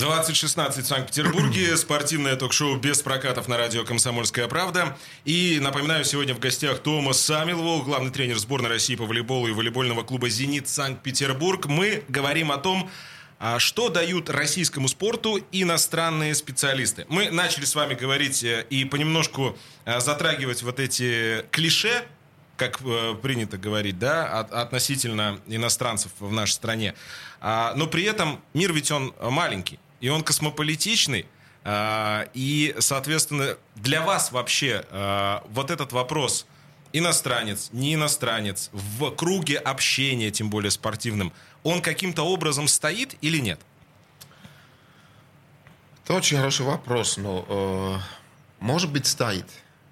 2016 0.00 0.84
в 0.84 0.88
Санкт-Петербурге. 0.88 1.76
Спортивное 1.76 2.34
ток-шоу 2.34 2.76
без 2.76 3.02
прокатов 3.02 3.48
на 3.48 3.58
радио 3.58 3.84
«Комсомольская 3.84 4.48
правда». 4.48 4.96
И, 5.26 5.58
напоминаю, 5.60 6.04
сегодня 6.06 6.34
в 6.34 6.38
гостях 6.38 6.78
Томас 6.78 7.20
Самилвол, 7.20 7.82
главный 7.82 8.10
тренер 8.10 8.38
сборной 8.38 8.70
России 8.70 8.96
по 8.96 9.04
волейболу 9.04 9.48
и 9.48 9.52
волейбольного 9.52 10.02
клуба 10.02 10.30
«Зенит» 10.30 10.68
Санкт-Петербург. 10.68 11.66
Мы 11.66 12.02
говорим 12.08 12.50
о 12.50 12.56
том, 12.56 12.90
а, 13.38 13.58
что 13.58 13.90
дают 13.90 14.30
российскому 14.30 14.88
спорту 14.88 15.38
иностранные 15.52 16.34
специалисты. 16.34 17.04
Мы 17.10 17.30
начали 17.30 17.66
с 17.66 17.74
вами 17.74 17.92
говорить 17.92 18.42
э, 18.42 18.66
и 18.70 18.86
понемножку 18.86 19.56
э, 19.84 20.00
затрагивать 20.00 20.62
вот 20.62 20.80
эти 20.80 21.44
клише, 21.50 22.04
как 22.56 22.80
э, 22.82 23.14
принято 23.20 23.58
говорить, 23.58 23.98
да, 23.98 24.40
от- 24.40 24.52
относительно 24.52 25.40
иностранцев 25.46 26.12
в 26.20 26.32
нашей 26.32 26.52
стране. 26.52 26.94
А, 27.40 27.74
но 27.76 27.86
при 27.86 28.04
этом 28.04 28.40
мир 28.54 28.72
ведь 28.72 28.90
он 28.90 29.14
маленький, 29.20 29.78
и 30.00 30.08
он 30.08 30.22
космополитичный. 30.22 31.26
а, 31.62 32.26
и, 32.32 32.74
соответственно, 32.78 33.58
для 33.76 34.02
вас 34.02 34.32
вообще 34.32 34.86
а, 34.90 35.44
вот 35.50 35.70
этот 35.70 35.92
вопрос 35.92 36.46
иностранец, 36.92 37.70
не 37.72 37.94
иностранец, 37.94 38.70
в 38.72 39.10
круге 39.10 39.58
общения, 39.58 40.30
тем 40.30 40.50
более 40.50 40.70
спортивным, 40.70 41.32
он 41.62 41.82
каким-то 41.82 42.22
образом 42.22 42.68
стоит 42.68 43.16
или 43.20 43.38
нет? 43.38 43.60
Это 46.04 46.14
очень 46.14 46.38
хороший 46.38 46.64
вопрос, 46.66 47.18
но 47.18 47.44
э, 47.48 47.96
может 48.58 48.90
быть 48.90 49.06
стоит 49.06 49.46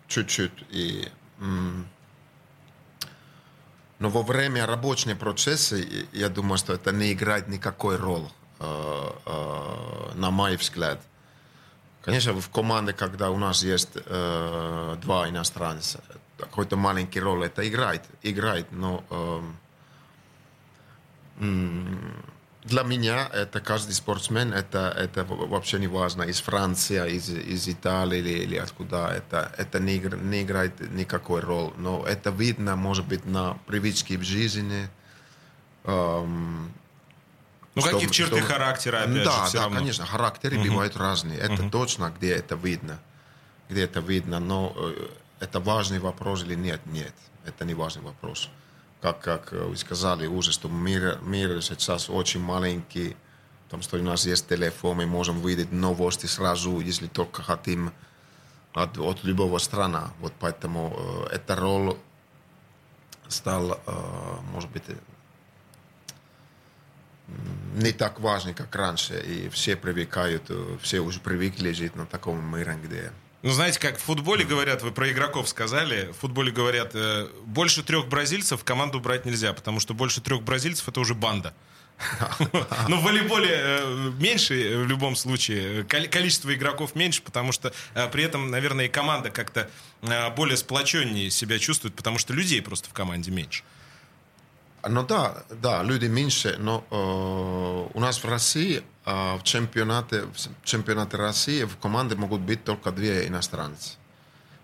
чуть-чуть. 0.09 0.50
И, 0.71 1.09
но 1.38 1.85
во 4.11 4.23
время 4.23 4.67
рабочего 4.67 5.15
процесса, 5.15 5.77
я 6.12 6.29
думаю, 6.29 6.59
что 6.59 6.73
это 6.73 6.91
не 6.91 7.12
играет 7.12 7.47
никакой 7.49 7.97
роль, 7.97 8.23
э, 8.23 8.27
на 8.61 10.31
мой 10.31 10.57
взгляд. 10.57 11.00
Конечно, 12.03 12.33
в 12.33 12.49
команде, 12.49 12.93
когда 12.93 13.31
у 13.31 13.37
нас 13.37 13.62
есть 13.62 13.91
э, 13.95 14.97
два 15.03 15.29
иностранца, 15.29 16.03
какой-то 16.38 16.77
маленький 16.77 17.21
роль 17.21 17.45
это 17.45 17.69
играет, 17.69 18.03
играет, 18.23 18.67
но 18.73 19.05
эм, 19.11 19.59
для 22.65 22.83
меня 22.83 23.29
это 23.33 23.61
каждый 23.61 23.93
спортсмен, 23.93 24.53
это, 24.53 24.95
это 24.97 25.25
вообще 25.25 25.79
не 25.79 25.87
важно, 25.87 26.23
из 26.23 26.41
Франции, 26.41 27.17
из, 27.17 27.31
из 27.31 27.69
Италии 27.69 28.19
или, 28.19 28.43
или 28.45 28.57
откуда, 28.57 29.09
это, 29.09 29.53
это 29.57 29.79
не, 29.79 29.99
не 29.99 30.43
играет 30.43 30.81
никакой 30.93 31.41
роль. 31.41 31.73
Но 31.77 32.05
это 32.07 32.31
видно, 32.31 32.77
может 32.77 33.07
быть, 33.07 33.25
на 33.27 33.59
привычке 33.67 34.17
в 34.17 34.23
жизни. 34.23 34.88
эм, 35.85 36.73
Ну, 37.80 37.82
что- 37.82 37.92
каких 37.92 38.11
черты 38.11 38.38
что- 38.38 38.47
характера, 38.47 39.02
опять 39.02 39.25
да, 39.25 39.32
же, 39.32 39.49
все 39.49 39.58
да, 39.58 39.62
равно. 39.64 39.78
конечно, 39.78 40.06
характеры 40.06 40.58
бывают 40.58 40.97
разные. 40.97 41.38
Это 41.38 41.68
точно, 41.70 42.12
где 42.16 42.32
это 42.35 42.54
видно. 42.56 42.99
Где 43.68 43.82
это 43.85 44.00
видно, 44.00 44.40
но 44.40 44.73
э, 44.76 45.08
это 45.40 45.61
важный 45.61 45.99
вопрос 45.99 46.42
или 46.42 46.54
нет? 46.54 46.80
Нет, 46.87 47.12
это 47.44 47.64
не 47.64 47.75
важный 47.75 48.02
вопрос. 48.02 48.49
Как, 49.02 49.20
как 49.20 49.52
э, 49.52 49.62
вы 49.62 49.76
сказали 49.76 50.26
уже, 50.26 50.52
что 50.52 50.68
мир, 50.68 51.18
мир 51.23 51.62
сейчас 51.62 52.08
очень 52.11 52.40
маленький, 52.40 53.16
потому 53.64 53.82
что 53.82 53.99
у 53.99 54.02
нас 54.02 54.26
есть 54.26 54.49
телефон, 54.49 54.97
мы 54.97 55.06
можем 55.06 55.40
видеть 55.47 55.70
новости 55.70 56.26
сразу, 56.26 56.80
если 56.80 57.06
только 57.06 57.42
хотим 57.42 57.92
от, 58.73 58.99
от 58.99 59.23
любого 59.25 59.58
страна. 59.58 60.11
Вот 60.20 60.32
поэтому 60.40 61.26
э, 61.30 61.35
эта 61.37 61.54
роль 61.56 61.97
стала, 63.28 63.78
э, 63.87 63.92
может 64.52 64.70
быть, 64.70 64.85
не 67.75 67.92
так 67.92 68.20
важный, 68.20 68.54
как 68.54 68.75
раньше. 68.75 69.23
И 69.26 69.49
все 69.50 69.76
привыкают, 69.76 70.50
все 70.82 71.00
уже 71.00 71.20
привыкли 71.20 71.73
жить 71.73 71.97
на 71.97 72.06
таком 72.06 72.38
мире, 72.56 72.78
где... 72.82 73.12
Ну, 73.42 73.50
знаете, 73.50 73.78
как 73.78 73.99
в 73.99 74.02
футболе 74.02 74.44
говорят, 74.44 74.82
вы 74.82 74.90
про 74.90 75.11
игроков 75.12 75.49
сказали, 75.49 76.11
в 76.11 76.16
футболе 76.16 76.50
говорят, 76.50 76.90
э, 76.94 77.28
больше 77.44 77.85
трех 77.85 78.08
бразильцев 78.08 78.62
в 78.62 78.64
команду 78.64 78.99
брать 78.99 79.26
нельзя, 79.26 79.52
потому 79.52 79.78
что 79.78 79.94
больше 79.94 80.20
трех 80.20 80.42
бразильцев 80.42 80.88
это 80.88 80.99
уже 80.99 81.14
банда. 81.14 81.54
Но 82.88 82.97
в 82.97 83.02
волейболе 83.04 83.80
меньше 84.18 84.78
в 84.78 84.87
любом 84.87 85.16
случае, 85.16 85.85
Кол- 85.85 86.08
количество 86.08 86.52
игроков 86.52 86.94
меньше, 86.94 87.23
потому 87.23 87.52
что 87.52 87.73
э, 87.94 88.08
при 88.08 88.25
этом, 88.25 88.50
наверное, 88.50 88.87
и 88.87 88.88
команда 88.88 89.30
как-то 89.30 89.70
э, 90.02 90.30
более 90.30 90.56
сплоченнее 90.56 91.30
себя 91.30 91.58
чувствует, 91.58 91.94
потому 91.94 92.18
что 92.18 92.35
людей 92.35 92.61
просто 92.61 92.88
в 92.88 92.92
команде 92.92 93.30
меньше. 93.30 93.62
Ну 94.87 95.02
да, 95.04 95.42
да, 95.50 95.82
люди 95.82 96.06
меньше, 96.06 96.56
но 96.58 96.85
э, 96.90 97.97
у 97.97 98.00
нас 98.00 98.23
в 98.23 98.28
России 98.28 98.82
э, 99.04 99.37
в 99.37 99.42
чемпионате, 99.42 100.23
в 100.23 100.64
чемпионате 100.64 101.16
России 101.16 101.64
в 101.64 101.76
команде 101.78 102.14
могут 102.14 102.42
быть 102.42 102.64
только 102.64 102.92
две 102.92 103.26
иностранцы. 103.26 103.97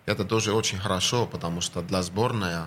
Это 0.07 0.25
тоже 0.25 0.53
очень 0.53 0.79
хорошо, 0.79 1.27
потому 1.27 1.61
что 1.61 1.83
для 1.83 2.03
сборной 2.03 2.67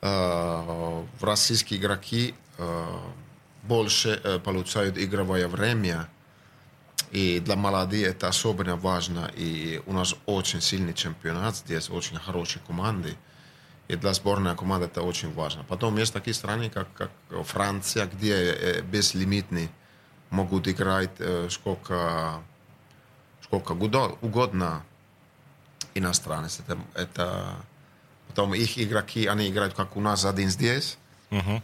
э, 0.00 1.04
российские 1.20 1.80
игроки 1.80 2.34
э, 2.56 2.84
больше 3.64 4.20
э, 4.24 4.38
получают 4.38 4.96
игровое 4.96 5.48
время, 5.48 6.08
и 7.10 7.40
для 7.40 7.56
молодых 7.56 8.06
это 8.06 8.28
особенно 8.28 8.76
важно. 8.76 9.30
И 9.36 9.82
у 9.86 9.92
нас 9.92 10.14
очень 10.26 10.60
сильный 10.60 10.94
чемпионат 10.94 11.56
здесь, 11.56 11.90
очень 11.90 12.16
хорошие 12.16 12.62
команды. 12.66 13.16
И 13.88 13.96
для 13.96 14.12
сборной 14.12 14.54
команды 14.54 14.86
это 14.86 15.02
очень 15.02 15.32
важно. 15.32 15.64
Потом 15.64 15.96
есть 15.96 16.12
такие 16.12 16.34
страны, 16.34 16.68
как, 16.68 16.88
как 16.92 17.10
Франция, 17.46 18.06
где 18.06 18.34
э, 18.34 18.82
безлимитные 18.82 19.70
могут 20.30 20.68
играть 20.68 21.10
э, 21.18 21.48
сколько, 21.50 22.40
сколько 23.42 23.72
угодно- 24.20 24.82
иностранец. 25.94 26.60
Это, 26.60 26.78
это 26.94 27.56
потом 28.28 28.54
их 28.54 28.78
игроки, 28.78 29.26
они 29.26 29.48
играют 29.48 29.74
как 29.74 29.96
у 29.96 30.00
нас 30.00 30.24
один 30.26 30.50
здесь. 30.50 30.98
Мгм. 31.30 31.62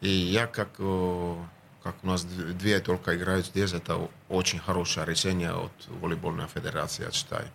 И 0.00 0.08
я 0.08 0.46
как, 0.46 0.68
э, 0.78 1.36
как 1.82 1.96
у 2.02 2.06
нас 2.06 2.24
две 2.24 2.80
только 2.80 3.14
играют 3.14 3.46
здесь, 3.46 3.74
это 3.74 4.08
очень 4.30 4.58
хорошее 4.58 5.06
решение 5.06 5.52
от 5.52 5.72
волейбольной 6.00 6.46
федерации, 6.46 7.04
я 7.04 7.12
считаю. 7.12 7.48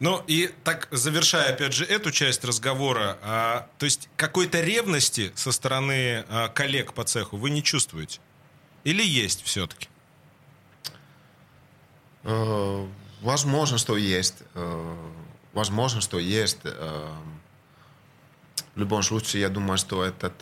Ну 0.00 0.24
и 0.26 0.50
так, 0.64 0.88
завершая 0.90 1.52
опять 1.52 1.74
же 1.74 1.84
эту 1.84 2.10
часть 2.10 2.42
разговора, 2.44 3.18
а, 3.22 3.68
то 3.78 3.84
есть 3.84 4.08
какой-то 4.16 4.60
ревности 4.60 5.30
со 5.34 5.52
стороны 5.52 6.24
а, 6.28 6.48
коллег 6.48 6.94
по 6.94 7.04
цеху 7.04 7.36
вы 7.36 7.50
не 7.50 7.62
чувствуете? 7.62 8.18
Или 8.82 9.04
есть 9.04 9.42
все-таки? 9.44 9.88
Э, 12.24 12.86
Возможно, 13.20 13.76
что 13.76 13.96
есть. 13.98 14.36
Э, 14.54 14.96
Возможно, 15.52 16.00
что 16.00 16.18
есть. 16.18 16.58
Э, 16.64 17.12
В 18.74 18.78
любом 18.78 19.02
случае, 19.02 19.42
я 19.42 19.50
думаю, 19.50 19.76
что 19.76 20.02
этот, 20.02 20.32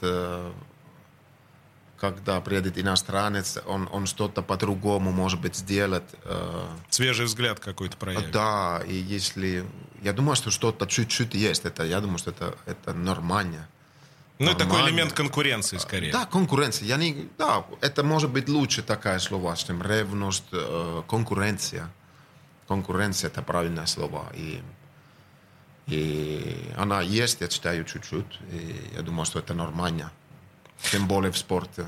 когда 2.00 2.40
приедет 2.40 2.78
иностранец, 2.78 3.58
он, 3.66 3.88
он 3.92 4.06
что-то 4.06 4.42
по-другому, 4.42 5.10
может 5.12 5.40
быть, 5.40 5.56
сделает. 5.56 6.04
э, 6.24 6.66
Свежий 6.90 7.26
взгляд 7.26 7.60
какой-то 7.60 7.96
проявит. 7.96 8.30
Да, 8.30 8.82
и 8.86 8.94
если... 8.94 9.64
Я 10.02 10.12
думаю, 10.12 10.36
что 10.36 10.50
что-то 10.50 10.86
чуть-чуть 10.86 11.34
есть. 11.34 11.64
Это, 11.64 11.84
я 11.84 12.00
думаю, 12.00 12.18
что 12.18 12.30
это, 12.30 12.56
это 12.66 12.92
нормально. 12.92 13.68
Ну, 14.38 14.52
это 14.52 14.60
такой 14.60 14.82
элемент 14.86 15.12
конкуренции 15.12 15.78
скорее. 15.78 16.12
Да, 16.12 16.24
конкуренция. 16.26 16.86
Я 16.86 16.96
не, 16.96 17.28
да, 17.36 17.64
это 17.80 18.04
может 18.04 18.30
быть 18.30 18.48
лучше 18.48 18.82
такая 18.82 19.18
слово, 19.18 19.56
чем 19.56 19.82
ревность, 19.82 20.44
э, 20.52 21.02
конкуренция. 21.08 21.90
Конкуренция– 22.68 23.30
это 23.30 23.42
правильное 23.42 23.86
слово. 23.86 24.30
И, 24.34 24.62
и 25.88 26.72
она 26.76 27.00
есть, 27.00 27.40
я 27.40 27.50
считаю, 27.50 27.84
чуть-чуть. 27.84 28.38
И 28.52 28.92
я 28.94 29.02
думаю, 29.02 29.26
что 29.26 29.40
это 29.40 29.54
нормально. 29.54 30.12
Тем 30.82 31.06
более 31.06 31.32
в 31.32 31.38
спорте. 31.38 31.87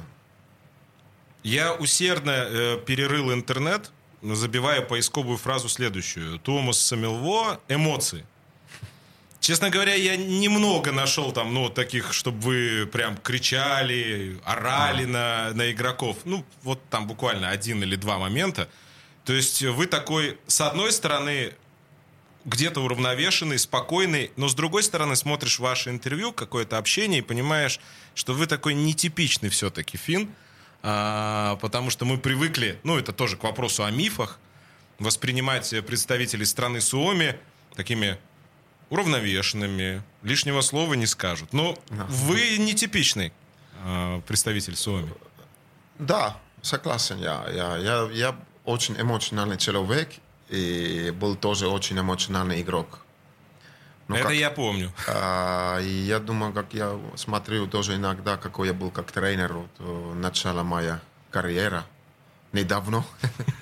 Я 1.42 1.74
усердно 1.74 2.30
э, 2.30 2.78
перерыл 2.84 3.32
интернет, 3.32 3.90
забивая 4.22 4.82
поисковую 4.82 5.38
фразу 5.38 5.68
следующую. 5.68 6.38
Томас 6.38 6.78
Самилво 6.78 7.60
«Эмоции». 7.68 8.26
Честно 9.40 9.70
говоря, 9.70 9.94
я 9.94 10.16
немного 10.16 10.92
нашел 10.92 11.32
там, 11.32 11.54
ну, 11.54 11.70
таких, 11.70 12.12
чтобы 12.12 12.40
вы 12.40 12.86
прям 12.86 13.16
кричали, 13.16 14.38
орали 14.44 15.06
на, 15.06 15.52
на 15.54 15.72
игроков. 15.72 16.18
Ну, 16.26 16.44
вот 16.62 16.78
там 16.90 17.06
буквально 17.06 17.48
один 17.48 17.82
или 17.82 17.96
два 17.96 18.18
момента. 18.18 18.68
То 19.24 19.32
есть 19.32 19.62
вы 19.62 19.86
такой, 19.86 20.38
с 20.46 20.60
одной 20.60 20.92
стороны, 20.92 21.54
где-то 22.44 22.80
уравновешенный, 22.80 23.58
спокойный, 23.58 24.30
но 24.36 24.48
с 24.48 24.54
другой 24.54 24.82
стороны 24.82 25.16
смотришь 25.16 25.58
ваше 25.58 25.90
интервью, 25.90 26.32
какое-то 26.32 26.78
общение 26.78 27.18
и 27.18 27.22
понимаешь, 27.22 27.80
что 28.14 28.32
вы 28.32 28.46
такой 28.46 28.74
нетипичный 28.74 29.50
все-таки 29.50 29.96
фин, 29.96 30.30
а, 30.82 31.56
потому 31.56 31.90
что 31.90 32.04
мы 32.04 32.18
привыкли, 32.18 32.78
ну 32.82 32.98
это 32.98 33.12
тоже 33.12 33.36
к 33.36 33.44
вопросу 33.44 33.84
о 33.84 33.90
мифах, 33.90 34.38
воспринимать 34.98 35.74
представителей 35.86 36.44
страны 36.44 36.80
Суоми 36.80 37.36
такими 37.74 38.18
уравновешенными, 38.90 40.02
лишнего 40.22 40.60
слова 40.60 40.94
не 40.94 41.06
скажут. 41.06 41.52
Но 41.52 41.78
вы 41.90 42.58
нетипичный 42.58 43.32
а, 43.84 44.20
представитель 44.22 44.76
Суоми. 44.76 45.12
Да, 45.98 46.38
согласен 46.62 47.18
я. 47.18 47.44
Я, 47.50 47.76
я, 47.76 48.10
я 48.12 48.36
очень 48.64 49.00
эмоциональный 49.00 49.58
человек 49.58 50.10
и 50.50 51.10
был 51.12 51.36
тоже 51.36 51.68
очень 51.68 51.98
эмоциональный 51.98 52.60
игрок. 52.60 52.98
Ну, 54.08 54.16
это 54.16 54.24
как- 54.28 54.36
я 54.36 54.50
помню. 54.50 54.92
А, 55.06 55.78
и 55.80 55.88
я 55.88 56.18
думаю, 56.18 56.52
как 56.52 56.74
я 56.74 56.98
смотрю 57.14 57.68
тоже 57.68 57.94
иногда, 57.94 58.36
какой 58.36 58.68
я 58.68 58.74
был 58.74 58.90
как 58.90 59.12
тренер 59.12 59.56
от 59.56 59.70
э, 59.78 60.14
начала 60.14 60.64
моя 60.64 61.00
карьера, 61.30 61.84
недавно. 62.52 63.04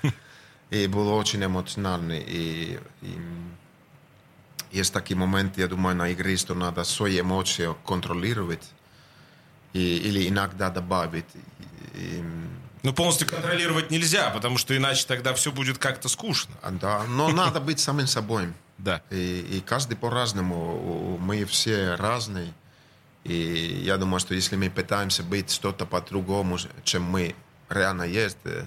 И 0.71 0.87
был 0.87 1.11
очень 1.13 1.43
эмоциональный. 1.43 2.23
И, 2.27 2.79
и 3.01 3.17
есть 4.71 4.93
такие 4.93 5.17
моменты, 5.17 5.61
я 5.61 5.67
думаю, 5.67 5.95
на 5.95 6.13
игре, 6.13 6.37
что 6.37 6.53
надо 6.53 6.83
свои 6.83 7.19
эмоции 7.21 7.75
контролировать 7.85 8.69
и, 9.73 9.97
или 9.97 10.27
иногда 10.27 10.69
добавить. 10.69 11.25
И, 11.95 12.23
Ну, 12.83 12.93
полностью 12.93 13.27
контролировать 13.27 13.91
нельзя, 13.91 14.29
потому 14.29 14.57
что 14.57 14.75
иначе 14.75 15.05
тогда 15.05 15.33
все 15.33 15.51
будет 15.51 15.77
как-то 15.77 16.07
скучно. 16.07 16.53
а, 16.61 16.71
да, 16.71 17.03
но 17.03 17.29
надо 17.29 17.59
быть 17.59 17.79
самим 17.79 18.07
собой. 18.07 18.53
Да. 18.77 19.01
И, 19.09 19.57
и 19.57 19.61
каждый 19.61 19.97
по-разному. 19.97 21.17
Мы 21.19 21.43
все 21.45 21.95
разные. 21.95 22.53
И 23.25 23.81
я 23.83 23.97
думаю, 23.97 24.19
что 24.19 24.33
если 24.33 24.55
мы 24.55 24.69
пытаемся 24.69 25.23
быть 25.23 25.51
что-то 25.51 25.85
по-другому, 25.85 26.57
чем 26.85 27.03
мы 27.03 27.35
реально 27.67 28.03
есть, 28.03 28.37
э, 28.45 28.65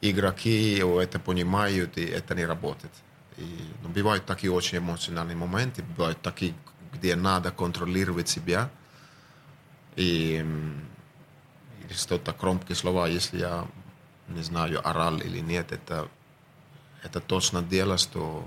игроки 0.00 0.76
это 0.78 1.18
понимают, 1.18 1.98
и 1.98 2.04
это 2.04 2.36
не 2.36 2.46
работает. 2.46 2.92
И, 3.36 3.44
ну, 3.82 3.88
бывают 3.88 4.26
такие 4.26 4.52
очень 4.52 4.78
эмоциональные 4.78 5.36
моменты, 5.36 5.82
бывают 5.82 6.20
такие, 6.22 6.54
где 6.92 7.16
надо 7.16 7.50
контролировать 7.50 8.28
себя. 8.28 8.70
И, 9.96 10.44
что-то 11.94 12.32
громкие 12.32 12.76
слова, 12.76 13.08
если 13.08 13.38
я 13.38 13.66
не 14.28 14.42
знаю, 14.42 14.86
орал 14.86 15.18
или 15.18 15.40
нет, 15.40 15.72
это, 15.72 16.08
это 17.02 17.20
точно 17.20 17.62
дело, 17.62 17.96
что 17.98 18.46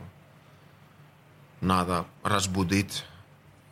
надо 1.59 2.05
разбудить 2.23 3.03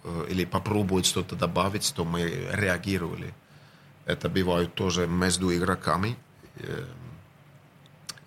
э, 0.04 0.28
или 0.30 0.46
попробовать 0.46 1.06
что-то 1.06 1.36
добавить, 1.36 1.86
что 1.86 2.06
мы 2.06 2.22
реагировали. 2.52 3.34
Это 4.06 4.30
бывает 4.30 4.74
тоже 4.74 5.08
между 5.08 5.56
игроками. 5.56 6.18
Э, 6.56 6.86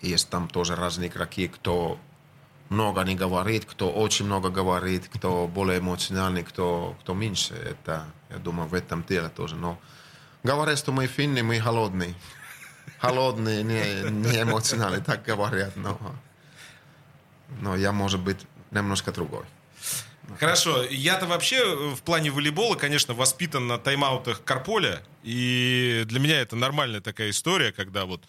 Есть 0.01 0.29
там 0.29 0.47
тоже 0.47 0.75
разные 0.75 1.09
игроки, 1.09 1.47
кто 1.47 1.97
много 2.69 3.03
не 3.03 3.15
говорит, 3.15 3.65
кто 3.65 3.91
очень 3.91 4.25
много 4.25 4.49
говорит, 4.49 5.07
кто 5.13 5.47
более 5.47 5.79
эмоциональный, 5.79 6.43
кто, 6.43 6.95
кто 7.01 7.13
меньше. 7.13 7.53
Это, 7.53 8.05
я 8.29 8.37
думаю, 8.37 8.67
в 8.67 8.73
этом 8.73 9.03
дело 9.03 9.29
тоже. 9.29 9.55
Но 9.55 9.77
говорят, 10.43 10.77
что 10.77 10.91
мы 10.91 11.07
финны, 11.07 11.43
мы 11.43 11.59
холодные. 11.59 12.13
Холодные, 12.99 13.63
не, 13.63 14.09
не 14.09 14.41
эмоциональные, 14.41 15.01
так 15.01 15.23
говорят. 15.23 15.75
Но, 15.75 15.99
но 17.59 17.75
я, 17.75 17.91
может 17.91 18.19
быть, 18.19 18.37
немножко 18.71 19.11
другой. 19.11 19.45
Хорошо. 20.39 20.83
Я-то 20.89 21.25
вообще 21.25 21.57
э, 21.57 21.95
в 21.95 22.01
плане 22.01 22.31
волейбола, 22.31 22.75
конечно, 22.75 23.13
воспитан 23.13 23.67
на 23.67 23.77
тайм-аутах 23.77 24.43
Карполя. 24.43 25.03
И 25.23 26.03
для 26.05 26.19
меня 26.19 26.39
это 26.39 26.55
нормальная 26.55 27.01
такая 27.01 27.29
история, 27.29 27.71
когда 27.71 28.05
вот 28.05 28.23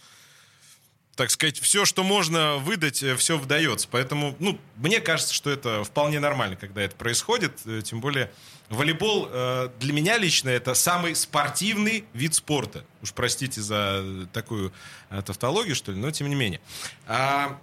так 1.15 1.31
сказать, 1.31 1.61
все, 1.61 1.85
что 1.85 2.03
можно 2.03 2.57
выдать, 2.57 3.05
все 3.19 3.39
выдается. 3.39 3.87
Поэтому, 3.89 4.35
ну, 4.41 4.59
мне 4.75 5.01
кажется, 5.01 5.33
что 5.33 5.49
это 5.49 5.85
вполне 5.85 6.19
нормально, 6.19 6.57
когда 6.57 6.83
это 6.83 6.97
происходит. 6.97 7.53
Э, 7.67 7.83
Тем 7.85 8.01
более, 8.01 8.33
волейбол 8.75 9.29
э, 9.31 9.71
для 9.81 9.93
меня 9.93 10.19
лично 10.19 10.49
это 10.51 10.75
самый 10.75 11.15
спортивный 11.15 12.05
вид 12.13 12.35
спорта. 12.35 12.85
Уж 13.03 13.13
простите 13.13 13.61
за 13.61 14.29
такую 14.33 14.73
э, 15.11 15.23
тавтологию, 15.23 15.75
что 15.75 15.93
ли, 15.93 15.99
но 15.99 16.11
тем 16.11 16.29
не 16.29 16.35
менее. 16.35 16.61
А 17.07 17.59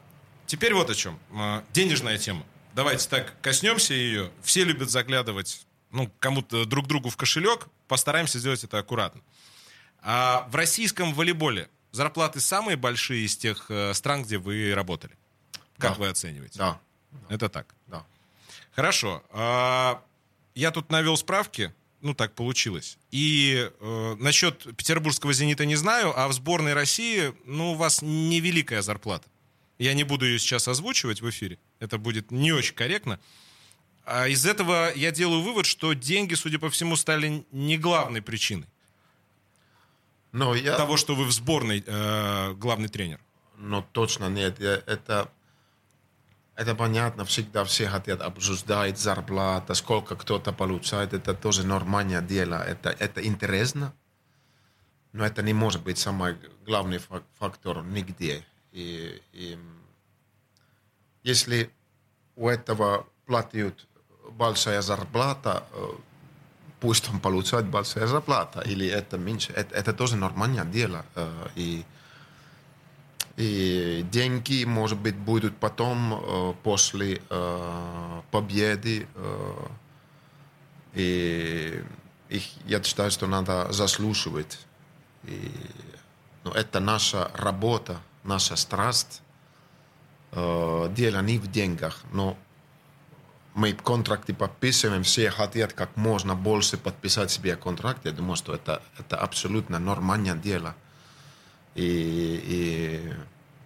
теперь 0.46 0.74
вот 0.74 0.90
о 0.90 0.96
чем. 0.96 1.20
А, 1.34 1.64
Денежная 1.74 2.18
тема. 2.18 2.44
Давайте 2.74 3.08
так 3.10 3.34
коснемся 3.42 3.94
ее. 3.94 4.32
Все 4.44 4.64
любят 4.64 4.90
заглядывать, 4.90 5.66
ну, 5.92 6.10
кому-то 6.20 6.66
друг 6.66 6.88
другу 6.88 7.10
в 7.10 7.18
кошелек. 7.18 7.68
Постараемся 7.88 8.40
сделать 8.40 8.64
это 8.64 8.80
аккуратно. 8.80 9.22
А 10.02 10.48
в 10.50 10.56
российском 10.56 11.14
волейболе 11.14 11.70
зарплаты 11.92 12.40
самые 12.40 12.78
большие 12.78 13.26
из 13.26 13.36
тех 13.38 13.66
э, 13.70 13.94
стран, 13.94 14.24
где 14.24 14.38
вы 14.38 14.74
работали? 14.74 15.14
Как 15.78 15.94
Да. 15.94 16.00
вы 16.00 16.08
оцениваете? 16.10 16.58
Да, 16.60 16.80
Это 17.30 17.50
так. 17.50 17.68
да. 17.88 18.06
Хорошо. 18.76 19.22
А, 19.32 20.02
Я 20.56 20.72
тут 20.72 20.90
навел 20.92 21.18
справки. 21.18 21.74
Ну, 22.02 22.16
так 22.16 22.34
получилось. 22.34 22.98
И 23.12 23.70
э, 23.80 24.16
насчет 24.20 24.76
петербургского 24.76 25.34
«Зенита» 25.34 25.66
не 25.66 25.76
знаю, 25.76 26.20
а 26.20 26.28
в 26.28 26.34
сборной 26.34 26.74
России, 26.74 27.32
ну, 27.46 27.74
у 27.74 27.76
вас 27.76 28.02
невеликая 28.02 28.82
зарплата. 28.82 29.28
Я 29.78 29.94
не 29.94 30.04
буду 30.04 30.26
ее 30.26 30.40
сейчас 30.40 30.68
озвучивать 30.68 31.22
в 31.22 31.30
эфире. 31.30 31.60
Это 31.80 32.00
будет 32.00 32.32
не 32.32 32.52
очень 32.54 32.74
корректно. 32.74 33.20
А 34.04 34.28
из 34.28 34.46
этого 34.46 34.92
я 34.96 35.12
делаю 35.12 35.42
вывод, 35.42 35.68
что 35.68 35.94
деньги, 35.94 36.34
судя 36.34 36.58
по 36.58 36.70
всему, 36.70 36.96
стали 36.96 37.46
не 37.52 37.78
главной 37.78 38.22
причиной 38.22 38.68
Но 40.32 40.56
я... 40.56 40.76
того, 40.76 40.98
что 40.98 41.16
вы 41.16 41.26
в 41.26 41.32
сборной 41.32 41.84
э, 41.86 42.54
главный 42.54 42.90
тренер. 42.90 43.20
Но 43.58 43.88
точно 43.92 44.28
нет. 44.28 44.60
Это, 44.60 45.32
это 46.56 46.76
понятно, 46.76 47.26
всегда 47.26 47.64
все 47.64 47.88
хотят 47.88 48.22
обсуждать 48.22 48.98
зарплата, 48.98 49.74
сколько 49.74 50.16
кто-то 50.16 50.52
получает. 50.52 51.14
Это 51.14 51.34
тоже 51.34 51.66
нормальное 51.66 52.22
дело. 52.22 52.56
Это, 52.56 52.90
это 52.90 53.26
интересно. 53.26 53.94
Но 55.14 55.26
это 55.26 55.42
не 55.42 55.54
может 55.54 55.82
быть 55.84 55.98
самый 55.98 56.38
главный 56.66 56.98
фак- 57.00 57.24
фактор 57.40 57.84
нигде. 57.84 58.46
И, 58.72 59.22
и 59.34 59.58
если 61.24 61.70
у 62.36 62.48
этого 62.48 63.08
платят 63.26 63.88
большая 64.32 64.82
зарплата, 64.82 65.64
э, 65.74 65.88
пусть 66.80 67.10
он 67.10 67.20
получает 67.20 67.66
большая 67.66 68.08
зарплата, 68.08 68.62
или 68.62 68.88
это 68.88 69.18
меньше, 69.18 69.52
это, 69.54 69.76
это 69.76 69.94
тоже 69.94 70.16
нормальное 70.16 70.66
дело. 70.66 71.06
Э, 71.16 71.48
и, 73.42 74.06
деньги, 74.12 74.66
может 74.66 75.00
быть, 75.00 75.16
будут 75.16 75.58
потом, 75.58 76.14
э, 76.14 76.54
после 76.62 77.22
победы. 78.30 79.08
И 80.94 81.84
их, 82.30 82.44
я 82.68 82.84
считаю, 82.84 83.10
что 83.10 83.28
надо 83.28 83.72
заслушивать. 83.72 84.60
И, 85.24 85.52
ну, 86.44 86.52
это 86.52 86.80
наша 86.80 87.32
работа, 87.34 88.00
наша 88.24 88.56
страсть. 88.56 89.22
Дело 90.32 91.22
не 91.22 91.40
в 91.40 91.52
деньгах, 91.52 92.04
но 92.14 92.38
мы 93.54 93.74
контракты 93.74 94.34
подписываем, 94.34 95.04
все 95.04 95.30
хотят 95.30 95.74
как 95.74 95.98
можно 95.98 96.36
больше 96.36 96.78
подписать 96.78 97.32
себе 97.32 97.56
контракт. 97.56 98.06
Я 98.06 98.12
думаю, 98.12 98.36
что 98.36 98.54
это, 98.54 98.82
это 98.98 99.18
абсолютно 99.18 99.80
нормальное 99.80 100.36
дело. 100.36 100.76
И, 101.76 102.42
и 102.46 103.14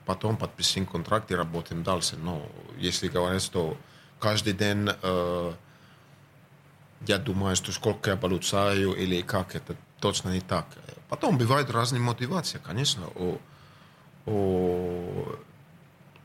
потом 0.06 0.38
подписываем 0.38 0.86
контракт 0.86 1.32
и 1.32 1.36
работаем 1.36 1.84
дальше. 1.84 2.16
Но 2.18 2.48
если 2.78 3.08
говорить, 3.08 3.42
что 3.42 3.78
каждый 4.20 4.54
день 4.54 4.88
э, 5.02 5.54
я 7.08 7.18
думаю, 7.18 7.56
что 7.56 7.72
сколько 7.72 8.12
я 8.12 8.18
получаю 8.18 8.94
или 8.94 9.22
как, 9.22 9.56
это 9.56 9.76
точно 10.00 10.30
не 10.30 10.42
так. 10.42 10.66
Потом 11.10 11.38
бывают 11.38 11.70
разные 11.70 12.02
мотивации, 12.02 12.60
конечно. 12.64 13.08
У, 13.16 13.40
у 14.26 15.36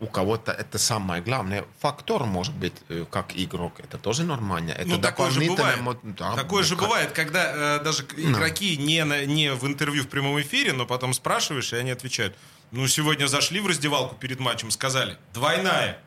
у 0.00 0.06
кого-то 0.06 0.50
это 0.50 0.78
самое 0.78 1.22
главное. 1.22 1.64
Фактор 1.80 2.24
может 2.24 2.54
быть 2.54 2.72
э, 2.88 3.04
как 3.10 3.36
игрок, 3.36 3.80
это 3.80 3.98
тоже 3.98 4.24
нормально. 4.24 4.70
Это 4.70 4.88
ну, 4.88 4.98
такое 4.98 5.30
же 5.30 5.40
бывает. 5.40 5.78
Да, 6.02 6.34
такое 6.34 6.62
же 6.62 6.74
как... 6.74 6.88
бывает, 6.88 7.12
когда 7.12 7.76
э, 7.76 7.84
даже 7.84 8.04
игроки 8.16 8.76
no. 8.78 8.82
не, 8.82 9.04
на, 9.04 9.26
не 9.26 9.52
в 9.52 9.66
интервью 9.66 10.04
в 10.04 10.08
прямом 10.08 10.40
эфире, 10.40 10.72
но 10.72 10.86
потом 10.86 11.12
спрашиваешь, 11.12 11.72
и 11.74 11.76
они 11.76 11.90
отвечают. 11.90 12.34
Ну, 12.70 12.88
сегодня 12.88 13.26
зашли 13.26 13.60
в 13.60 13.66
раздевалку 13.66 14.14
перед 14.14 14.40
матчем, 14.40 14.70
сказали, 14.70 15.18
двойная. 15.34 15.98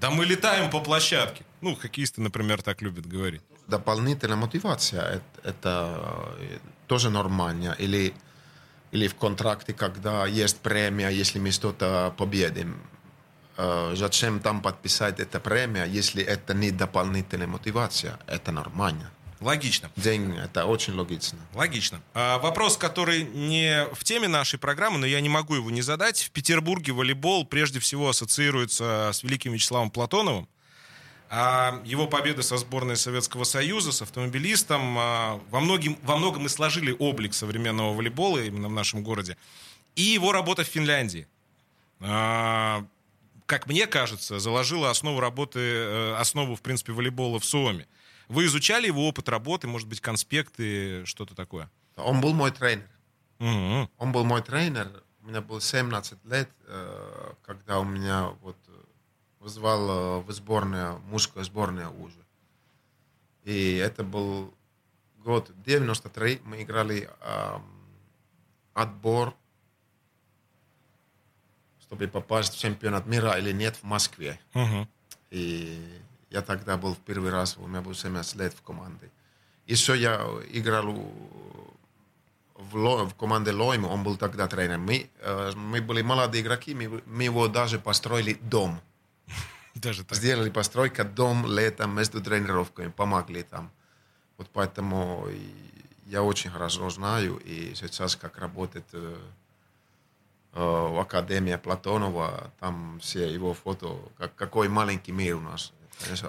Да 0.00 0.10
мы 0.10 0.24
летаем 0.24 0.68
по 0.70 0.80
площадке. 0.80 1.44
Ну, 1.60 1.76
хоккеисты, 1.76 2.20
например, 2.20 2.62
так 2.62 2.82
любят 2.82 3.06
говорить. 3.06 3.42
Дополнительная 3.68 4.36
мотивация, 4.36 5.02
это, 5.02 5.48
это 5.48 6.34
тоже 6.88 7.10
нормально. 7.10 7.76
Или, 7.78 8.12
или 8.90 9.06
в 9.06 9.14
контракте, 9.14 9.72
когда 9.72 10.26
есть 10.26 10.58
премия, 10.60 11.10
если 11.10 11.38
мы 11.38 11.52
что-то 11.52 12.12
победим 12.16 12.76
зачем 13.94 14.40
там 14.40 14.62
подписать 14.62 15.20
эта 15.20 15.40
премия, 15.40 15.84
если 15.84 16.22
это 16.22 16.54
не 16.54 16.70
дополнительная 16.70 17.46
мотивация? 17.46 18.18
Это 18.26 18.52
нормально. 18.52 19.10
Логично. 19.40 19.90
День, 19.96 20.36
это 20.36 20.66
очень 20.66 20.94
логично. 20.94 21.38
Логично. 21.54 22.02
А, 22.12 22.38
вопрос, 22.38 22.76
который 22.76 23.24
не 23.24 23.86
в 23.94 24.04
теме 24.04 24.28
нашей 24.28 24.58
программы, 24.58 24.98
но 24.98 25.06
я 25.06 25.20
не 25.22 25.30
могу 25.30 25.54
его 25.54 25.70
не 25.70 25.80
задать. 25.80 26.22
В 26.22 26.30
Петербурге 26.30 26.92
волейбол 26.92 27.46
прежде 27.46 27.80
всего 27.80 28.10
ассоциируется 28.10 29.10
с 29.14 29.22
великим 29.22 29.52
Вячеславом 29.52 29.90
Платоновым. 29.90 30.46
А 31.30 31.80
его 31.84 32.06
победы 32.06 32.42
со 32.42 32.58
сборной 32.58 32.96
Советского 32.96 33.44
Союза, 33.44 33.92
с 33.92 34.02
автомобилистом, 34.02 34.96
а, 34.98 35.40
во, 35.50 35.60
многим, 35.60 35.96
во 36.02 36.18
многом 36.18 36.44
и 36.44 36.48
сложили 36.50 36.94
облик 36.98 37.32
современного 37.32 37.94
волейбола 37.94 38.42
именно 38.42 38.68
в 38.68 38.72
нашем 38.72 39.02
городе. 39.02 39.38
И 39.96 40.02
его 40.02 40.32
работа 40.32 40.64
в 40.64 40.66
Финляндии. 40.66 41.26
А, 42.00 42.84
как 43.50 43.66
мне 43.66 43.88
кажется, 43.88 44.38
заложила 44.38 44.90
основу 44.90 45.18
работы, 45.18 45.58
э, 45.58 46.14
основу, 46.14 46.54
в 46.54 46.62
принципе, 46.62 46.92
волейбола 46.92 47.40
в 47.40 47.44
Суоме. 47.44 47.88
Вы 48.28 48.44
изучали 48.44 48.86
его 48.86 49.08
опыт 49.08 49.28
работы, 49.28 49.66
может 49.66 49.88
быть, 49.88 50.00
конспекты, 50.00 51.04
что-то 51.04 51.34
такое? 51.34 51.68
Он 51.96 52.20
был 52.20 52.32
мой 52.32 52.52
тренер. 52.52 52.88
Угу. 53.40 53.90
Он 53.98 54.12
был 54.12 54.22
мой 54.22 54.42
тренер. 54.42 55.02
У 55.24 55.26
меня 55.26 55.40
было 55.40 55.60
17 55.60 56.24
лет, 56.26 56.48
э, 56.68 57.32
когда 57.44 57.80
у 57.80 57.84
меня 57.84 58.28
вот 58.40 58.56
вызвал 59.40 60.20
в 60.20 60.30
сборную, 60.30 61.00
мужская 61.08 61.42
сборная 61.42 61.88
уже. 61.88 62.24
И 63.42 63.74
это 63.74 64.04
был 64.04 64.54
год 65.24 65.50
93. 65.66 66.40
Мы 66.44 66.62
играли 66.62 67.10
э, 67.20 67.58
отбор 68.74 69.34
чтобы 71.90 72.06
попасть 72.06 72.54
в 72.54 72.58
чемпионат 72.60 73.06
мира 73.06 73.32
или 73.32 73.50
нет 73.50 73.74
в 73.74 73.82
Москве. 73.82 74.38
Uh-huh. 74.54 74.86
И 75.30 76.00
я 76.30 76.40
тогда 76.40 76.76
был 76.76 76.94
в 76.94 76.98
первый 76.98 77.32
раз, 77.32 77.56
у 77.58 77.66
меня 77.66 77.80
был 77.80 77.94
17 77.94 78.36
лет 78.36 78.54
в 78.54 78.62
команде. 78.62 79.10
Еще 79.66 79.96
я 79.96 80.24
играл 80.52 80.94
в, 82.54 82.76
Ло, 82.76 83.08
в 83.08 83.14
команде 83.16 83.50
Лойму, 83.50 83.88
он 83.88 84.04
был 84.04 84.16
тогда 84.16 84.46
тренер. 84.46 84.78
Мы, 84.78 85.10
э, 85.18 85.52
мы 85.56 85.80
были 85.80 86.02
молодые 86.02 86.42
игроки, 86.42 86.76
мы, 86.76 87.02
мы 87.06 87.24
его 87.24 87.48
даже 87.48 87.80
построили 87.80 88.34
дом. 88.34 88.80
Даже 89.74 90.04
так? 90.04 90.16
Сделали 90.16 90.50
постройка 90.50 91.02
дом 91.02 91.44
летом 91.44 91.96
между 91.96 92.20
тренировками, 92.20 92.88
помогли 92.88 93.42
там. 93.42 93.72
Вот 94.38 94.48
поэтому 94.52 95.26
я 96.06 96.22
очень 96.22 96.50
хорошо 96.50 96.88
знаю, 96.90 97.38
и 97.38 97.74
сейчас 97.74 98.14
как 98.14 98.38
работает 98.38 98.86
э, 98.92 99.16
Академия 100.52 101.58
Платонова, 101.58 102.50
там 102.60 102.98
все 103.00 103.32
его 103.32 103.54
фото, 103.54 103.96
как, 104.18 104.34
какой 104.34 104.68
маленький 104.68 105.12
мир 105.12 105.36
у 105.36 105.40
нас. 105.40 105.72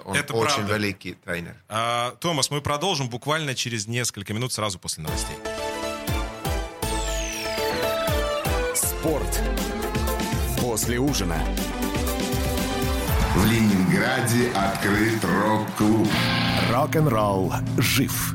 Он 0.04 0.14
Это 0.14 0.34
очень 0.34 0.56
правда. 0.56 0.74
великий 0.76 1.14
тренер. 1.14 1.56
А, 1.68 2.14
Томас, 2.20 2.50
мы 2.50 2.60
продолжим 2.60 3.08
буквально 3.08 3.54
через 3.54 3.86
несколько 3.86 4.34
минут, 4.34 4.52
сразу 4.52 4.78
после 4.78 5.02
новостей. 5.02 5.36
Спорт 8.74 9.40
после 10.60 10.98
ужина. 10.98 11.36
В 13.34 13.46
Ленинграде 13.46 14.50
открыт 14.52 15.24
рок-клуб. 15.24 16.08
Рок-н-ролл 16.70 17.52
жив 17.78 18.34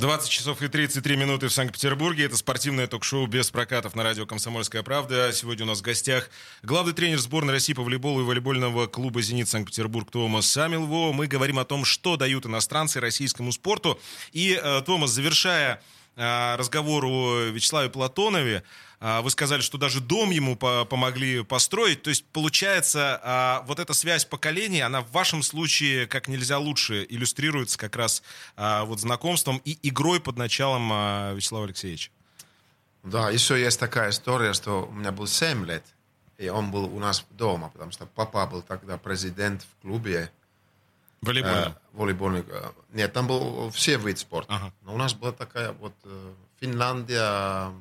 20 0.00 0.30
часов 0.30 0.62
и 0.62 0.68
33 0.68 1.14
минуты 1.16 1.48
в 1.48 1.52
Санкт-Петербурге. 1.52 2.24
Это 2.24 2.36
спортивное 2.38 2.86
ток-шоу 2.86 3.26
без 3.26 3.50
прокатов 3.50 3.94
на 3.94 4.02
радио 4.02 4.24
«Комсомольская 4.24 4.82
правда». 4.82 5.30
Сегодня 5.30 5.66
у 5.66 5.68
нас 5.68 5.80
в 5.80 5.82
гостях 5.82 6.30
главный 6.62 6.94
тренер 6.94 7.18
сборной 7.18 7.52
России 7.52 7.74
по 7.74 7.82
волейболу 7.82 8.22
и 8.22 8.24
волейбольного 8.24 8.86
клуба 8.86 9.20
«Зенит» 9.20 9.50
Санкт-Петербург 9.50 10.10
Томас 10.10 10.46
Самилво. 10.46 11.12
Мы 11.12 11.26
говорим 11.26 11.58
о 11.58 11.66
том, 11.66 11.84
что 11.84 12.16
дают 12.16 12.46
иностранцы 12.46 12.98
российскому 12.98 13.52
спорту. 13.52 14.00
И, 14.32 14.58
э, 14.60 14.80
Томас, 14.86 15.10
завершая 15.10 15.82
э, 16.16 16.56
разговор 16.56 17.04
о 17.04 17.50
Вячеславе 17.50 17.90
Платонове, 17.90 18.64
вы 19.00 19.30
сказали, 19.30 19.62
что 19.62 19.78
даже 19.78 20.00
дом 20.00 20.30
ему 20.30 20.56
помогли 20.56 21.42
построить. 21.42 22.02
То 22.02 22.10
есть, 22.10 22.24
получается, 22.26 23.18
а, 23.22 23.64
вот 23.66 23.78
эта 23.78 23.94
связь 23.94 24.26
поколений, 24.26 24.80
она 24.80 25.00
в 25.00 25.10
вашем 25.10 25.42
случае 25.42 26.06
как 26.06 26.28
нельзя 26.28 26.58
лучше 26.58 27.06
иллюстрируется 27.08 27.78
как 27.78 27.96
раз 27.96 28.22
а, 28.56 28.84
вот 28.84 29.00
знакомством 29.00 29.60
и 29.64 29.78
игрой 29.82 30.20
под 30.20 30.36
началом 30.36 30.90
Вячеслава 31.34 31.64
Алексеевича. 31.64 32.10
Да, 33.02 33.30
еще 33.30 33.58
есть 33.58 33.80
такая 33.80 34.10
история, 34.10 34.52
что 34.52 34.86
у 34.86 34.92
меня 34.92 35.12
был 35.12 35.26
7 35.26 35.64
лет, 35.64 35.84
и 36.36 36.48
он 36.48 36.70
был 36.70 36.84
у 36.84 36.98
нас 36.98 37.24
дома, 37.30 37.70
потому 37.70 37.92
что 37.92 38.06
папа 38.06 38.46
был 38.46 38.62
тогда 38.62 38.98
президент 38.98 39.62
в 39.62 39.82
клубе. 39.82 40.30
Волейбольном? 41.22 41.72
Э, 41.72 41.76
волейбольный. 41.92 42.44
э, 42.46 42.70
Нет, 42.92 43.12
там 43.12 43.26
был 43.26 43.70
все 43.70 43.96
виды 43.96 44.16
спорта. 44.18 44.54
Ага. 44.54 44.72
Но 44.82 44.94
у 44.94 44.96
нас 44.98 45.14
была 45.14 45.32
такая 45.32 45.72
вот 45.72 45.94
э, 46.04 46.32
Финляндия, 46.60 47.72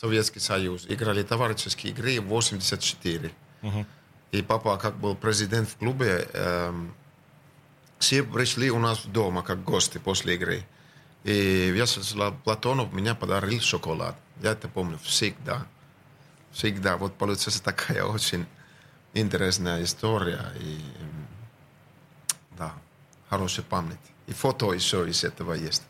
Советский 0.00 0.38
Союз. 0.38 0.86
Играли 0.88 1.22
товарищеские 1.24 1.92
игры 1.92 2.20
84. 2.20 3.32
И 4.30 4.42
папа, 4.42 4.76
как 4.76 4.96
был 4.98 5.16
президент 5.16 5.68
в 5.68 5.76
клубе, 5.76 6.28
эм, 6.34 6.94
все 7.98 8.22
пришли 8.22 8.70
у 8.70 8.78
нас 8.78 9.06
дома 9.06 9.42
как 9.42 9.64
гости 9.64 9.98
после 9.98 10.34
игры. 10.34 10.64
И 11.24 11.70
Вячеслав 11.70 12.34
Платонов 12.44 12.92
меня 12.92 13.14
подарил 13.16 13.60
шоколад. 13.60 14.14
Я 14.42 14.52
это 14.52 14.68
помню 14.68 14.98
всегда. 15.02 15.66
Всегда. 16.52 16.96
Вот 16.96 17.16
получается 17.16 17.62
такая 17.62 18.04
очень 18.16 18.46
интересная 19.14 19.82
история. 19.82 20.52
И 20.60 20.74
м, 21.00 21.26
да, 22.58 22.72
хорошая 23.30 23.64
память. 23.64 23.98
И 24.28 24.32
фото 24.32 24.72
еще 24.74 25.08
из 25.08 25.24
этого 25.24 25.54
есть. 25.54 25.82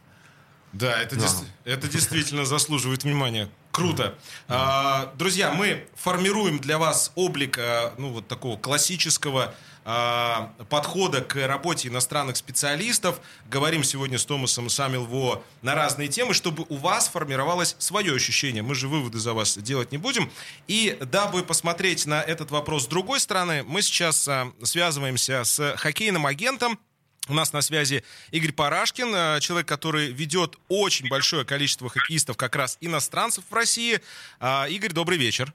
Да, 0.72 1.02
это, 1.02 1.16
Да. 1.16 1.22
дес- 1.22 1.44
это 1.64 1.88
действительно 1.88 2.44
заслуживает 2.46 3.02
внимания. 3.04 3.50
Круто. 3.78 4.18
А, 4.48 5.12
друзья, 5.16 5.52
мы 5.52 5.86
формируем 5.94 6.58
для 6.58 6.78
вас 6.78 7.12
облик 7.14 7.58
а, 7.60 7.94
ну, 7.96 8.10
вот 8.10 8.26
такого 8.26 8.56
классического 8.56 9.54
а, 9.84 10.52
подхода 10.68 11.20
к 11.20 11.46
работе 11.46 11.86
иностранных 11.86 12.36
специалистов. 12.36 13.20
Говорим 13.48 13.84
сегодня 13.84 14.18
с 14.18 14.26
Томасом 14.26 14.68
Самилво 14.68 15.44
на 15.62 15.76
разные 15.76 16.08
темы, 16.08 16.34
чтобы 16.34 16.66
у 16.68 16.74
вас 16.74 17.06
формировалось 17.06 17.76
свое 17.78 18.12
ощущение. 18.12 18.64
Мы 18.64 18.74
же 18.74 18.88
выводы 18.88 19.20
за 19.20 19.32
вас 19.32 19.56
делать 19.56 19.92
не 19.92 19.98
будем. 19.98 20.28
И 20.66 20.98
дабы 21.00 21.44
посмотреть 21.44 22.04
на 22.04 22.20
этот 22.20 22.50
вопрос 22.50 22.82
с 22.82 22.86
другой 22.88 23.20
стороны, 23.20 23.62
мы 23.62 23.80
сейчас 23.82 24.26
а, 24.26 24.52
связываемся 24.64 25.44
с 25.44 25.76
хоккейным 25.76 26.26
агентом, 26.26 26.80
у 27.28 27.34
нас 27.34 27.52
на 27.52 27.62
связи 27.62 28.02
Игорь 28.30 28.52
Парашкин, 28.52 29.14
э, 29.14 29.40
человек, 29.40 29.68
который 29.68 30.12
ведет 30.12 30.56
очень 30.68 31.08
большое 31.08 31.44
количество 31.44 31.88
хоккеистов, 31.88 32.36
как 32.36 32.56
раз 32.56 32.78
иностранцев 32.80 33.44
в 33.48 33.54
России. 33.54 34.00
А, 34.40 34.66
Игорь, 34.68 34.92
добрый 34.92 35.18
вечер. 35.18 35.52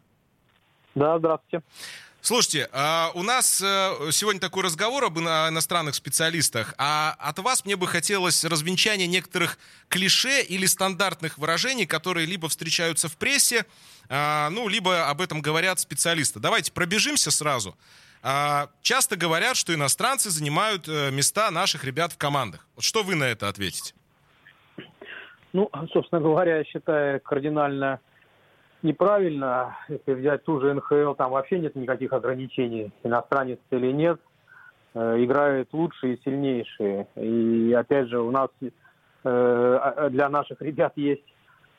Да, 0.96 1.18
здравствуйте. 1.18 1.64
Слушайте, 2.22 2.70
а, 2.72 3.12
у 3.16 3.22
нас 3.22 3.60
э, 3.62 4.12
сегодня 4.12 4.40
такой 4.40 4.64
разговор 4.64 5.04
об 5.04 5.20
ино- 5.20 5.50
иностранных 5.50 5.94
специалистах, 5.94 6.74
а 6.78 7.16
от 7.20 7.38
вас 7.40 7.66
мне 7.66 7.76
бы 7.76 7.86
хотелось 7.86 8.46
развенчания 8.46 9.08
некоторых 9.08 9.60
клише 9.90 10.42
или 10.42 10.66
стандартных 10.66 11.38
выражений, 11.38 11.86
которые 11.86 12.26
либо 12.26 12.48
встречаются 12.48 13.10
в 13.10 13.18
прессе, 13.18 13.66
а, 14.08 14.50
ну, 14.52 14.70
либо 14.70 15.10
об 15.10 15.20
этом 15.20 15.42
говорят 15.42 15.82
специалисты. 15.82 16.40
Давайте 16.40 16.72
пробежимся 16.72 17.30
сразу. 17.30 17.76
А, 18.24 18.70
Часто 18.82 19.18
говорят, 19.18 19.58
что 19.58 19.74
иностранцы 19.74 20.30
занимают 20.30 20.88
э, 20.88 21.12
места 21.12 21.52
наших 21.52 21.84
ребят 21.84 22.14
в 22.14 22.18
командах. 22.18 22.66
Вот 22.76 22.86
что 22.86 23.04
вы 23.04 23.16
на 23.16 23.26
это 23.26 23.50
ответите? 23.50 23.94
Ну, 25.52 25.70
собственно 25.92 26.22
говоря, 26.22 26.58
я 26.58 26.64
считаю 26.64 27.20
кардинально 27.20 28.00
неправильно. 28.82 29.78
Если 29.90 30.14
взять 30.14 30.46
ту 30.46 30.62
же 30.62 30.74
НХЛ, 30.74 31.14
там 31.16 31.32
вообще 31.32 31.60
нет 31.60 31.76
никаких 31.76 32.14
ограничений, 32.14 32.92
иностранец 33.04 33.60
или 33.72 33.92
нет. 33.92 34.22
Э, 34.94 35.22
Играют 35.22 35.74
лучшие 35.74 36.16
и 36.16 36.22
сильнейшие. 36.24 37.08
И 37.18 37.74
опять 37.74 38.08
же, 38.08 38.22
у 38.22 38.32
нас 38.32 38.50
э, 38.62 38.70
а- 39.26 40.10
для 40.10 40.30
наших 40.30 40.62
ребят 40.62 40.94
есть 40.96 41.26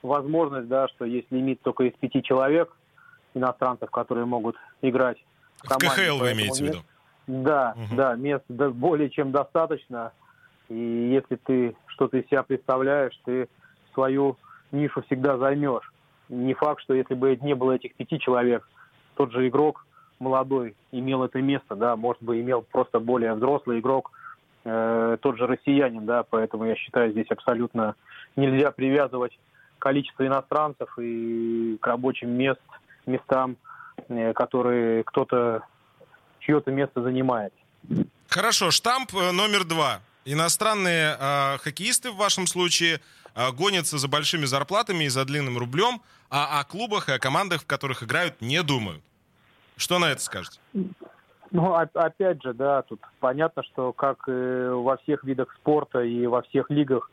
возможность, 0.03 0.69
да, 0.69 0.89
что 0.89 1.07
есть 1.07 1.33
лимит 1.33 1.63
только 1.63 1.85
из 1.85 1.95
пяти 1.95 2.23
человек 2.23 2.71
иностранцев, 3.33 3.91
которые 3.91 4.27
могут 4.27 4.57
играть 4.83 5.17
в 5.65 5.67
В 5.67 5.79
команде. 5.79 6.03
КХЛ 6.05 6.19
вы 6.19 6.33
имеете 6.33 6.65
в 6.65 6.67
виду? 6.67 6.79
Да, 7.27 7.75
Мгм. 7.77 7.97
да, 7.97 8.15
мест 8.17 8.45
более 8.49 9.09
чем 9.11 9.33
достаточно. 9.33 10.13
И 10.69 10.75
если 10.75 11.37
ты 11.37 11.75
что-то 11.87 12.19
из 12.19 12.27
себя 12.27 12.43
представляешь, 12.43 13.19
ты 13.25 13.49
свою 13.95 14.37
нишу 14.73 15.03
всегда 15.03 15.39
займешь. 15.39 15.91
Не 16.29 16.55
факт, 16.55 16.83
что 16.83 16.95
если 16.95 17.15
бы 17.15 17.37
не 17.37 17.55
было 17.55 17.73
этих 17.73 17.95
пяти 17.95 18.19
человек, 18.19 18.67
тот 19.15 19.33
же 19.33 19.47
игрок 19.49 19.87
молодой 20.19 20.75
имел 20.93 21.23
это 21.25 21.41
место, 21.41 21.77
да, 21.77 21.97
может 21.97 22.23
быть, 22.23 22.41
имел 22.41 22.63
просто 22.63 22.99
более 22.99 23.35
взрослый 23.35 23.81
игрок, 23.81 24.11
э, 24.65 25.17
тот 25.21 25.37
же 25.37 25.47
россиянин, 25.47 26.07
да, 26.07 26.25
поэтому 26.29 26.65
я 26.65 26.77
считаю, 26.77 27.13
здесь 27.13 27.31
абсолютно 27.31 27.95
нельзя 28.37 28.71
привязывать 28.71 29.39
количество 29.79 30.27
иностранцев 30.27 30.99
и 30.99 31.77
к 31.81 31.87
рабочим 31.87 32.31
мест, 32.31 32.61
местам, 33.07 33.57
э, 34.09 34.33
которые 34.33 35.05
кто-то 35.05 35.63
чье-то 36.41 36.71
место 36.71 37.03
занимает. 37.03 37.53
Хорошо, 38.29 38.71
штамп 38.71 39.15
э, 39.15 39.33
номер 39.33 39.65
два. 39.65 40.01
Иностранные 40.25 41.17
э, 41.19 41.59
хоккеисты 41.59 42.11
в 42.11 42.17
вашем 42.17 42.47
случае 42.47 43.01
э, 43.35 43.53
гонятся 43.53 43.99
за 43.99 44.09
большими 44.09 44.45
зарплатами 44.45 45.05
и 45.05 45.09
за 45.09 45.25
длинным 45.25 45.59
рублем, 45.59 46.01
а 46.31 46.61
о 46.61 46.65
клубах 46.65 47.09
и 47.09 47.13
о 47.13 47.19
командах, 47.19 47.63
в 47.63 47.67
которых 47.67 48.03
играют, 48.03 48.41
не 48.41 48.63
думают. 48.63 49.03
Что 49.77 49.99
на 49.99 50.07
это 50.07 50.23
скажете? 50.23 50.59
Ну, 51.51 51.75
опять 51.75 52.43
же, 52.43 52.55
да, 52.55 52.83
тут 52.83 53.01
понятно, 53.21 53.63
что 53.63 53.93
как 53.93 54.25
э, 54.27 54.71
во 54.73 54.97
всех 54.99 55.25
видах 55.25 55.55
спорта 55.61 56.01
и 56.01 56.27
во 56.27 56.43
всех 56.43 56.71
лигах 56.71 57.11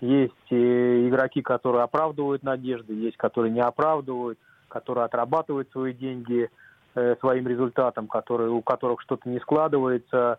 есть 0.00 0.32
игроки, 0.50 1.42
которые 1.42 1.82
оправдывают 1.84 2.42
надежды, 2.42 2.92
есть, 2.92 3.16
которые 3.16 3.52
не 3.52 3.60
оправдывают, 3.60 4.38
которые 4.72 5.04
отрабатывают 5.04 5.70
свои 5.70 5.92
деньги 5.92 6.48
э, 6.94 7.16
своим 7.20 7.46
результатом, 7.46 8.06
которые, 8.08 8.50
у 8.50 8.62
которых 8.62 9.02
что-то 9.02 9.28
не 9.28 9.38
складывается. 9.40 10.38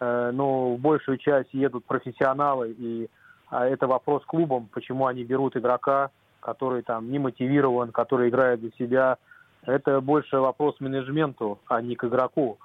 Э, 0.00 0.30
но 0.32 0.74
в 0.74 0.78
большую 0.78 1.16
часть 1.16 1.54
едут 1.54 1.86
профессионалы, 1.86 2.74
и 2.78 3.08
а 3.48 3.66
это 3.66 3.88
вопрос 3.88 4.22
клубам, 4.26 4.68
почему 4.70 5.06
они 5.06 5.24
берут 5.24 5.56
игрока, 5.56 6.10
который 6.40 6.82
там 6.82 7.10
не 7.10 7.18
мотивирован, 7.18 7.90
который 7.90 8.28
играет 8.28 8.60
за 8.60 8.70
себя. 8.78 9.16
Это 9.62 10.00
больше 10.00 10.36
вопрос 10.38 10.76
менеджменту, 10.78 11.58
а 11.66 11.80
не 11.80 11.96
к 11.96 12.04
игроку. 12.04 12.58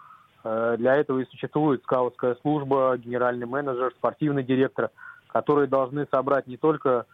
Э, 0.44 0.76
Для 0.78 0.96
этого 0.96 1.20
и 1.20 1.26
существует 1.26 1.82
скаутская 1.84 2.36
служба, 2.42 2.98
генеральный 2.98 3.48
менеджер, 3.48 3.94
спортивный 3.98 4.44
директор, 4.44 4.92
которые 5.28 5.68
должны 5.68 6.08
собрать 6.12 6.46
не 6.48 6.58
только 6.58 7.06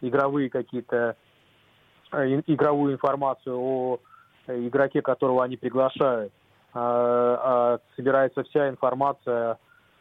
игровые 0.00 0.48
какие-то 0.48 1.16
игровую 2.12 2.94
информацию 2.94 3.56
о 3.58 3.98
э, 4.46 4.66
игроке, 4.66 5.02
которого 5.02 5.44
они 5.44 5.56
приглашают, 5.56 6.32
а, 6.72 7.40
а 7.42 7.78
собирается 7.96 8.42
вся 8.44 8.68
информация, 8.68 9.58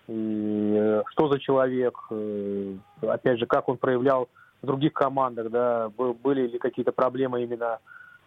и 0.08 0.76
э, 0.78 1.04
что 1.12 1.30
за 1.30 1.40
человек, 1.40 1.98
э, 2.10 2.76
опять 3.02 3.40
же, 3.40 3.46
как 3.46 3.70
он 3.70 3.78
проявлял 3.78 4.28
в 4.62 4.66
других 4.66 4.94
командах, 4.94 5.50
да, 5.50 5.90
бы- 5.90 6.14
были 6.14 6.48
ли 6.48 6.60
какие-то 6.60 6.92
проблемы 6.92 7.44
именно 7.44 7.80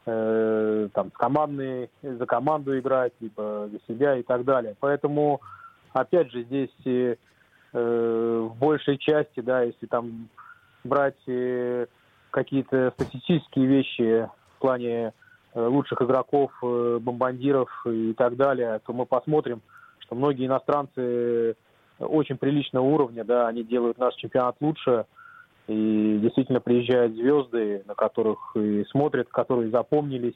э, 0.07 0.89
там 0.93 1.11
с 1.11 1.17
командной, 1.17 1.91
за 2.03 2.27
команду 2.27 2.79
играть, 2.79 3.13
либо 3.21 3.69
за 3.71 3.79
себя 3.87 4.17
и 4.17 4.23
так 4.23 4.45
далее. 4.45 4.75
Поэтому, 4.81 5.41
опять 5.93 6.31
же, 6.33 6.43
здесь 6.43 6.71
э, 6.85 7.17
э, 7.73 8.49
в 8.49 8.57
большей 8.57 8.99
части, 8.99 9.41
да, 9.41 9.63
если 9.63 9.87
там 9.87 10.29
брать 10.85 11.19
э, 11.27 11.87
какие-то 12.33 12.93
статистические 12.97 13.67
вещи 13.67 14.29
в 14.57 14.61
плане 14.61 15.13
э, 15.55 15.67
лучших 15.67 16.03
игроков, 16.03 16.51
э, 16.63 16.99
бомбандиров 17.01 17.69
и 17.87 18.13
так 18.15 18.37
далее, 18.37 18.81
то 18.85 18.93
мы 18.93 19.07
посмотрим, 19.07 19.63
что 20.01 20.17
многие 20.17 20.47
иностранцы 20.47 21.57
очень 21.99 22.37
приличного 22.37 22.85
уровня, 22.85 23.25
да, 23.25 23.47
они 23.47 23.63
делают 23.63 23.99
наш 23.99 24.15
чемпионат 24.17 24.57
лучше, 24.61 25.07
и 25.69 26.19
действительно 26.21 26.61
приезжают 26.61 27.15
звезды, 27.15 27.85
на 27.87 27.95
которых 27.95 28.57
и 28.57 28.85
смотрят, 28.91 29.29
которые 29.29 29.71
запомнились. 29.71 30.35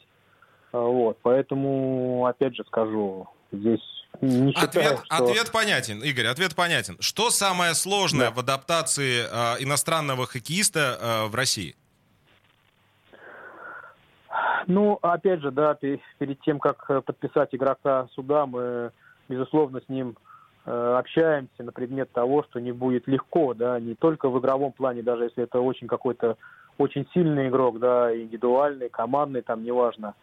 А, 0.72 0.78
Вот, 0.78 1.18
поэтому, 1.22 2.26
опять 2.26 2.54
же 2.54 2.64
скажу, 2.66 3.28
здесь 3.50 3.80
не 4.20 4.52
считаю, 4.52 4.68
Ответ, 4.68 5.00
что... 5.04 5.24
ответ 5.24 5.52
понятен, 5.52 6.02
Игорь, 6.02 6.26
ответ 6.26 6.54
понятен. 6.54 6.96
Что 7.00 7.30
самое 7.30 7.74
сложное 7.74 8.28
Да. 8.28 8.34
в 8.34 8.38
адаптации 8.38 9.24
э, 9.30 9.62
иностранного 9.62 10.26
хоккеиста 10.26 10.98
э, 10.98 11.26
в 11.26 11.34
России? 11.34 11.74
Ну, 14.66 14.98
опять 15.02 15.40
же, 15.40 15.50
да, 15.50 15.74
пе- 15.74 16.00
перед 16.18 16.40
тем, 16.40 16.58
как 16.58 16.84
э, 16.88 17.00
подписать 17.00 17.54
игрока 17.54 18.08
сюда, 18.12 18.46
мы, 18.46 18.90
безусловно, 19.28 19.80
с 19.80 19.88
ним 19.88 20.16
э, 20.64 20.96
общаемся 20.98 21.62
на 21.62 21.72
предмет 21.72 22.10
того, 22.12 22.42
что 22.44 22.60
не 22.60 22.72
будет 22.72 23.06
легко, 23.06 23.54
да, 23.54 23.78
не 23.78 23.94
только 23.94 24.28
в 24.28 24.38
игровом 24.38 24.72
плане, 24.72 25.02
даже 25.02 25.24
если 25.24 25.44
это 25.44 25.60
очень 25.60 25.86
какой-то 25.86 26.36
очень 26.78 27.06
сильный 27.14 27.48
игрок, 27.48 27.78
да, 27.78 28.14
индивидуальный, 28.14 28.88
командный, 28.88 29.42
там, 29.42 29.64
неважно. 29.64 30.14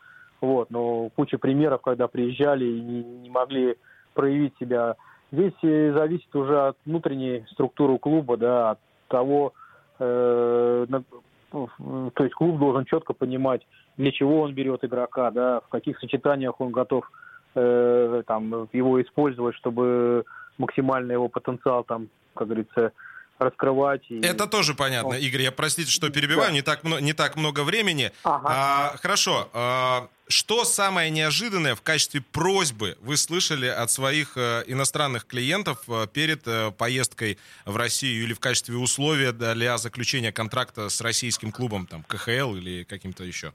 Вот, 0.41 0.69
но 0.69 1.09
куча 1.15 1.37
примеров, 1.37 1.81
когда 1.81 2.07
приезжали 2.07 2.65
и 2.65 2.81
не, 2.81 3.03
не 3.03 3.29
могли 3.29 3.77
проявить 4.13 4.53
себя. 4.59 4.95
Здесь 5.31 5.53
э, 5.63 5.93
зависит 5.93 6.35
уже 6.35 6.67
от 6.67 6.77
внутренней 6.85 7.45
структуры 7.51 7.97
клуба, 7.97 8.37
да, 8.37 8.71
от 8.71 8.79
того, 9.07 9.53
э, 9.99 10.85
на- 10.89 11.03
то 11.51 12.23
есть 12.23 12.33
клуб 12.35 12.59
должен 12.59 12.83
четко 12.85 13.13
понимать, 13.13 13.65
для 13.97 14.11
чего 14.11 14.41
он 14.41 14.53
берет 14.53 14.83
игрока, 14.83 15.31
да, 15.31 15.61
в 15.61 15.67
каких 15.69 15.99
сочетаниях 15.99 16.59
он 16.59 16.71
готов 16.71 17.09
э, 17.55 18.23
там, 18.27 18.67
его 18.73 19.01
использовать, 19.01 19.55
чтобы 19.55 20.25
максимально 20.57 21.11
его 21.13 21.27
потенциал 21.27 21.83
там, 21.83 22.07
как 22.33 22.47
говорится, 22.47 22.91
раскрывать. 23.39 24.03
И... 24.09 24.21
Это 24.21 24.47
тоже 24.47 24.73
понятно, 24.73 25.13
Игорь. 25.13 25.41
Я 25.41 25.51
простите, 25.51 25.91
что 25.91 26.09
перебиваю, 26.09 26.49
да. 26.49 26.53
не, 26.53 26.61
так, 26.61 26.83
не 26.83 27.13
так 27.13 27.35
много 27.35 27.63
времени. 27.63 28.11
Ага. 28.23 28.47
А, 28.47 28.97
хорошо. 28.97 29.49
А, 29.53 30.07
что 30.27 30.65
самое 30.65 31.09
неожиданное 31.09 31.75
в 31.75 31.81
качестве 31.81 32.21
просьбы 32.21 32.97
вы 33.01 33.17
слышали 33.17 33.67
от 33.67 33.91
своих 33.91 34.37
э, 34.37 34.63
иностранных 34.67 35.27
клиентов 35.27 35.83
э, 35.87 36.07
перед 36.11 36.47
э, 36.47 36.71
поездкой 36.71 37.37
в 37.65 37.75
Россию 37.75 38.23
или 38.23 38.33
в 38.33 38.39
качестве 38.39 38.77
условия 38.77 39.31
для 39.31 39.77
заключения 39.77 40.31
контракта 40.31 40.89
с 40.89 41.01
российским 41.01 41.51
клубом, 41.51 41.85
там, 41.87 42.03
КХЛ 42.03 42.55
или 42.55 42.83
каким-то 42.83 43.23
еще? 43.23 43.53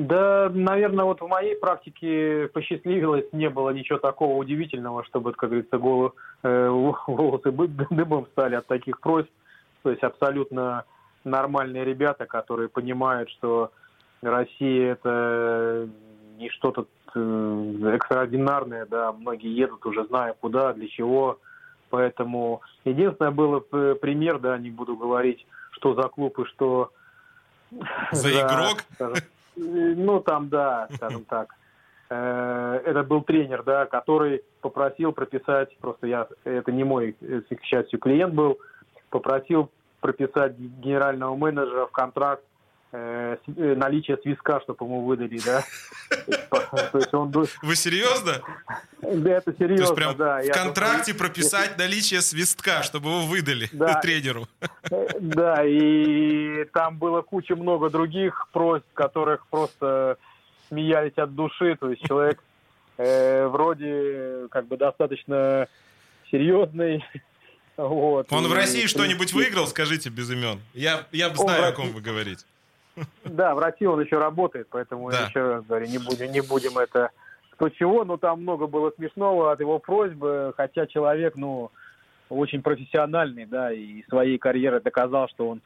Да, 0.00 0.48
наверное, 0.48 1.04
вот 1.04 1.20
в 1.20 1.26
моей 1.26 1.54
практике 1.56 2.48
посчастливилось, 2.54 3.26
не 3.32 3.50
было 3.50 3.68
ничего 3.68 3.98
такого 3.98 4.34
удивительного, 4.38 5.04
чтобы, 5.04 5.32
как 5.32 5.50
говорится, 5.50 5.76
головы, 5.76 6.12
э, 6.42 6.68
волосы 7.06 7.52
дыбом 7.90 8.26
стали 8.32 8.54
от 8.54 8.66
таких 8.66 8.98
просьб. 9.00 9.28
То 9.82 9.90
есть 9.90 10.02
абсолютно 10.02 10.84
нормальные 11.24 11.84
ребята, 11.84 12.24
которые 12.24 12.70
понимают, 12.70 13.28
что 13.28 13.72
Россия 14.22 14.92
это 14.92 15.86
не 16.38 16.48
что-то 16.48 16.86
э, 17.14 17.90
экстраординарное, 17.96 18.86
да, 18.86 19.12
многие 19.12 19.54
едут 19.54 19.84
уже 19.84 20.06
зная 20.06 20.32
куда, 20.32 20.72
для 20.72 20.88
чего. 20.88 21.38
Поэтому 21.90 22.62
единственное 22.86 23.32
было 23.32 23.60
пример, 23.60 24.38
да, 24.38 24.56
не 24.56 24.70
буду 24.70 24.96
говорить, 24.96 25.46
что 25.72 25.94
за 25.94 26.08
клуб 26.08 26.38
и 26.38 26.46
что 26.46 26.90
за, 27.70 27.86
за 28.12 28.30
игрок. 28.30 28.84
Скажем, 28.94 29.24
ну, 29.60 30.20
там, 30.20 30.48
да, 30.48 30.88
скажем 30.94 31.24
так. 31.24 31.54
Э, 32.10 32.80
это 32.84 33.02
был 33.04 33.22
тренер, 33.22 33.62
да, 33.62 33.86
который 33.86 34.42
попросил 34.60 35.12
прописать, 35.12 35.76
просто 35.78 36.06
я, 36.06 36.26
это 36.44 36.72
не 36.72 36.84
мой, 36.84 37.12
к 37.12 37.62
счастью, 37.62 37.98
клиент 37.98 38.34
был, 38.34 38.58
попросил 39.10 39.70
прописать 40.00 40.56
генерального 40.58 41.36
менеджера 41.36 41.86
в 41.86 41.92
контракт 41.92 42.42
э, 42.42 42.48
э 42.48 42.49
наличие 42.92 44.16
свистка, 44.18 44.60
чтобы 44.60 44.84
ему 44.84 45.04
выдали, 45.04 45.40
да. 45.44 45.62
То 46.92 46.98
есть 46.98 47.14
он... 47.14 47.30
Вы 47.62 47.76
серьезно? 47.76 48.40
Да, 49.00 49.30
это 49.30 49.54
серьезно, 49.56 49.76
То 49.76 49.82
есть 49.82 49.94
прям 49.94 50.16
да. 50.16 50.40
В 50.40 50.50
контракте 50.50 51.14
прописать 51.14 51.78
наличие 51.78 52.20
свистка, 52.20 52.82
чтобы 52.82 53.10
его 53.10 53.26
выдали 53.26 53.68
да. 53.72 53.94
тренеру. 54.02 54.48
Э, 54.90 55.06
да, 55.20 55.64
и 55.64 56.64
там 56.72 56.98
было 56.98 57.22
куча 57.22 57.54
много 57.54 57.90
других 57.90 58.48
просьб, 58.52 58.84
которых 58.94 59.46
просто 59.46 60.18
смеялись 60.68 61.16
от 61.16 61.34
души. 61.34 61.76
То 61.78 61.90
есть 61.90 62.02
человек 62.02 62.42
э, 62.98 63.46
вроде 63.46 64.48
как 64.50 64.66
бы 64.66 64.76
достаточно 64.76 65.68
серьезный, 66.30 67.04
вот. 67.76 68.30
Он 68.30 68.46
в 68.46 68.52
России 68.52 68.86
что-нибудь 68.86 69.32
выиграл, 69.32 69.66
скажите 69.66 70.10
без 70.10 70.30
имен. 70.30 70.60
Я, 70.74 71.06
я 71.12 71.34
знаю, 71.34 71.68
о 71.68 71.72
ком 71.72 71.92
вы 71.92 72.02
говорите. 72.02 72.44
Да, 73.24 73.54
в 73.54 73.58
России 73.58 73.86
он 73.86 74.00
еще 74.00 74.18
работает, 74.18 74.66
поэтому 74.70 75.10
да. 75.10 75.26
еще 75.26 75.40
раз 75.40 75.64
говорю, 75.64 75.86
не 75.86 75.98
будем, 75.98 76.32
не 76.32 76.40
будем 76.40 76.78
это 76.78 77.10
кто 77.60 77.68
чего, 77.68 78.04
но 78.04 78.16
там 78.16 78.40
много 78.40 78.66
было 78.66 78.90
смешного 78.96 79.52
от 79.52 79.60
его 79.60 79.78
просьбы, 79.78 80.54
хотя 80.56 80.86
человек, 80.86 81.36
ну, 81.36 81.70
очень 82.30 82.62
профессиональный, 82.62 83.44
да, 83.44 83.70
и 83.70 84.02
своей 84.08 84.38
карьерой 84.38 84.80
доказал, 84.80 85.28
что 85.28 85.48
он 85.48 85.60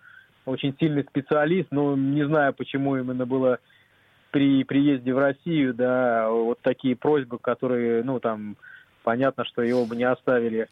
очень 0.45 0.75
сильный 0.81 1.05
специалист, 1.05 1.69
но 1.71 1.95
не 1.95 2.27
знаю, 2.27 2.53
почему 2.53 2.97
именно 2.97 3.27
было 3.27 3.61
при 4.33 4.65
приезде 4.65 5.15
в 5.15 5.19
Россию, 5.19 5.73
да, 5.73 6.29
вот 6.29 6.59
такие 6.63 6.97
просьбы, 6.97 7.39
которые, 7.39 8.03
ну, 8.03 8.19
там, 8.19 8.57
понятно, 9.05 9.45
что 9.45 9.63
его 9.63 9.87
бы 9.87 9.95
не 9.95 10.03
оставили 10.03 10.67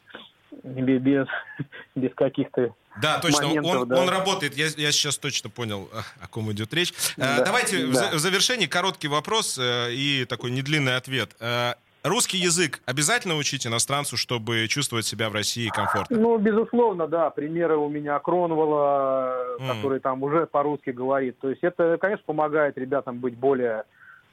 без, 0.65 1.29
без 1.95 2.13
каких-то 2.15 2.75
да, 3.01 3.21
точно, 3.21 3.49
моментов, 3.49 3.83
он, 3.83 3.89
да. 3.89 4.01
он 4.03 4.09
работает, 4.09 4.55
я, 4.55 4.67
я 4.77 4.93
сейчас 4.93 5.19
точно 5.19 5.51
понял, 5.51 5.89
о 6.21 6.29
ком 6.29 6.53
идет 6.53 6.73
речь. 6.75 6.93
Э, 7.17 7.39
да, 7.39 7.45
Давайте 7.45 7.87
да. 7.87 8.11
В, 8.13 8.19
завершении 8.19 8.67
короткий 8.67 9.09
вопрос 9.09 9.59
э, 9.59 9.93
и 9.93 10.27
такой 10.27 10.51
недлинный 10.51 10.97
ответ. 10.97 11.31
Э, 11.41 11.75
русский 12.03 12.37
язык 12.37 12.81
обязательно 12.85 13.37
учить 13.37 13.67
иностранцу, 13.67 14.17
чтобы 14.17 14.67
чувствовать 14.69 15.07
себя 15.07 15.31
в 15.31 15.35
России 15.35 15.69
комфортно? 15.69 16.19
Ну, 16.19 16.37
безусловно, 16.39 17.09
да. 17.09 17.31
Примеры 17.31 17.77
у 17.77 17.89
меня 17.89 18.19
Кронвала, 18.19 19.37
mm. 19.59 19.69
который 19.69 20.01
там 20.01 20.23
уже 20.23 20.47
по-русски 20.47 20.91
говорит. 20.91 21.39
То 21.39 21.49
есть 21.49 21.63
это, 21.63 21.97
конечно, 21.99 22.25
помогает 22.27 22.77
ребятам 22.77 23.19
быть 23.19 23.37
более, 23.37 23.85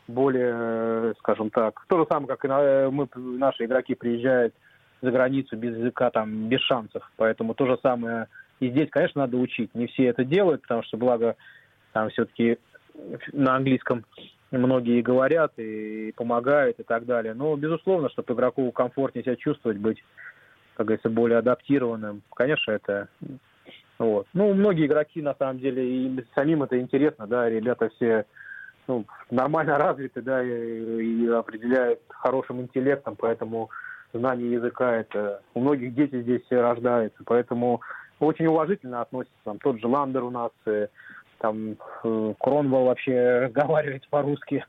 более, 0.08 1.14
скажем 1.20 1.50
так, 1.50 1.82
то 1.88 2.00
же 2.00 2.06
самое, 2.10 2.28
как 2.28 2.44
и 2.44 2.48
мы, 2.92 3.08
наши 3.16 3.66
игроки 3.66 3.96
приезжают 3.96 4.54
за 5.02 5.12
границу 5.12 5.56
без 5.56 5.78
языка, 5.78 6.10
там, 6.10 6.50
без 6.50 6.60
шансов. 6.62 7.10
Поэтому 7.16 7.54
то 7.54 7.66
же 7.66 7.78
самое 7.82 8.28
и 8.60 8.70
здесь, 8.70 8.90
конечно, 8.90 9.22
надо 9.22 9.38
учить. 9.38 9.74
Не 9.74 9.88
все 9.88 10.06
это 10.06 10.24
делают, 10.24 10.62
потому 10.64 10.84
что, 10.84 10.98
благо, 10.98 11.36
там 11.94 12.10
все-таки 12.10 12.58
на 13.32 13.56
английском 13.56 14.06
многие 14.52 15.02
говорят 15.02 15.54
и 15.58 16.12
помогают 16.16 16.80
и 16.80 16.84
так 16.84 17.06
далее. 17.06 17.34
Но, 17.34 17.56
безусловно, 17.56 18.10
чтобы 18.10 18.34
игроку 18.34 18.72
комфортнее 18.72 19.24
себя 19.24 19.36
чувствовать, 19.36 19.78
быть, 19.78 20.04
как 20.76 20.88
говорится, 20.88 21.10
более 21.10 21.40
адаптированным, 21.40 22.22
конечно, 22.34 22.72
это... 22.72 23.08
Вот. 23.98 24.28
Ну, 24.34 24.54
многие 24.54 24.86
игроки, 24.86 25.22
на 25.22 25.36
самом 25.36 25.60
деле, 25.60 25.86
и 25.86 26.26
самим 26.34 26.64
это 26.64 26.80
интересно, 26.80 27.28
да, 27.28 27.50
ребята 27.50 27.90
все 27.90 28.26
ну, 28.88 29.06
нормально 29.30 29.78
развиты, 29.78 30.22
да, 30.22 30.42
и, 30.42 30.48
и 30.48 31.28
определяют 31.28 32.00
хорошим 32.08 32.62
интеллектом, 32.62 33.18
поэтому 33.18 33.70
знание 34.14 34.54
языка 34.54 34.96
это 34.96 35.42
у 35.54 35.60
многих 35.60 35.94
дети 35.94 36.22
здесь 36.22 36.46
рождаются, 36.50 37.22
поэтому 37.26 37.82
очень 38.20 38.48
уважительно 38.48 39.02
относятся. 39.02 39.38
Там 39.44 39.60
тот 39.60 39.80
же 39.80 39.88
Ландер 39.88 40.24
у 40.24 40.30
нас, 40.30 40.52
э, 40.66 40.88
там 41.40 41.76
э, 42.04 42.34
Кронвал 42.40 42.86
вообще 42.86 43.40
разговаривает 43.46 44.08
по-русски. 44.10 44.66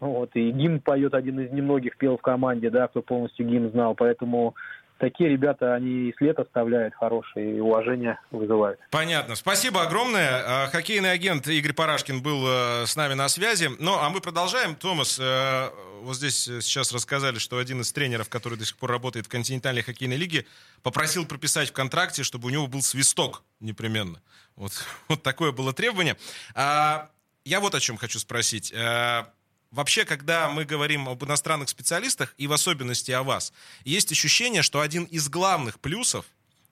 Вот, 0.00 0.30
и 0.34 0.50
гимн 0.50 0.80
поет 0.80 1.14
один 1.14 1.38
из 1.38 1.52
немногих 1.52 1.96
пел 1.96 2.16
в 2.16 2.22
команде, 2.22 2.70
да, 2.70 2.88
кто 2.88 3.02
полностью 3.02 3.46
гимн 3.46 3.70
знал. 3.70 3.94
Поэтому 3.94 4.54
такие 5.02 5.30
ребята, 5.30 5.74
они 5.74 6.14
след 6.16 6.38
оставляют 6.38 6.94
хороший 6.94 7.56
и 7.56 7.60
уважение 7.60 8.20
вызывают. 8.30 8.78
Понятно. 8.92 9.34
Спасибо 9.34 9.82
огромное. 9.82 10.42
А, 10.46 10.66
хоккейный 10.68 11.10
агент 11.10 11.48
Игорь 11.48 11.72
Парашкин 11.72 12.22
был 12.22 12.44
э, 12.46 12.86
с 12.86 12.94
нами 12.94 13.14
на 13.14 13.28
связи. 13.28 13.68
Ну, 13.80 13.98
а 13.98 14.08
мы 14.10 14.20
продолжаем. 14.20 14.76
Томас, 14.76 15.18
э, 15.20 15.70
вот 16.02 16.14
здесь 16.14 16.44
сейчас 16.44 16.92
рассказали, 16.92 17.38
что 17.38 17.58
один 17.58 17.80
из 17.80 17.92
тренеров, 17.92 18.28
который 18.28 18.56
до 18.56 18.64
сих 18.64 18.76
пор 18.76 18.92
работает 18.92 19.26
в 19.26 19.28
континентальной 19.28 19.82
хоккейной 19.82 20.16
лиге, 20.16 20.46
попросил 20.84 21.26
прописать 21.26 21.70
в 21.70 21.72
контракте, 21.72 22.22
чтобы 22.22 22.46
у 22.46 22.50
него 22.50 22.68
был 22.68 22.80
свисток 22.80 23.42
непременно. 23.58 24.22
Вот, 24.54 24.72
вот 25.08 25.24
такое 25.24 25.50
было 25.50 25.72
требование. 25.72 26.16
А, 26.54 27.10
я 27.44 27.58
вот 27.58 27.74
о 27.74 27.80
чем 27.80 27.96
хочу 27.96 28.20
спросить. 28.20 28.72
Вообще, 29.72 30.04
когда 30.04 30.50
мы 30.50 30.66
говорим 30.66 31.08
об 31.08 31.24
иностранных 31.24 31.70
специалистах, 31.70 32.34
и 32.36 32.46
в 32.46 32.52
особенности 32.52 33.10
о 33.10 33.22
вас, 33.22 33.54
есть 33.84 34.12
ощущение, 34.12 34.62
что 34.62 34.80
один 34.80 35.04
из 35.04 35.30
главных 35.30 35.80
плюсов 35.80 36.26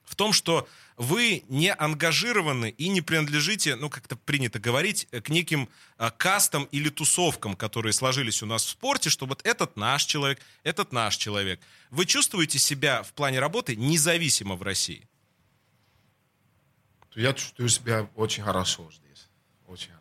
в 0.05 0.15
том, 0.15 0.33
что 0.33 0.67
вы 0.97 1.43
не 1.47 1.73
ангажированы 1.73 2.69
и 2.69 2.89
не 2.89 3.01
принадлежите, 3.01 3.75
ну, 3.75 3.89
как-то 3.89 4.15
принято 4.15 4.59
говорить, 4.59 5.07
к 5.09 5.29
неким 5.29 5.67
а, 5.97 6.11
кастам 6.11 6.65
или 6.65 6.89
тусовкам, 6.89 7.55
которые 7.55 7.93
сложились 7.93 8.43
у 8.43 8.45
нас 8.45 8.63
в 8.63 8.69
спорте, 8.69 9.09
что 9.09 9.25
вот 9.25 9.41
этот 9.45 9.77
наш 9.77 10.05
человек, 10.05 10.39
этот 10.63 10.91
наш 10.91 11.15
человек. 11.15 11.59
Вы 11.89 12.05
чувствуете 12.05 12.59
себя 12.59 13.01
в 13.01 13.13
плане 13.13 13.39
работы 13.39 13.75
независимо 13.75 14.55
в 14.55 14.61
России? 14.61 15.07
Я 17.15 17.33
чувствую 17.33 17.69
себя 17.69 18.09
очень 18.15 18.43
хорошо 18.43 18.91
здесь. 18.91 19.27
Очень 19.67 19.91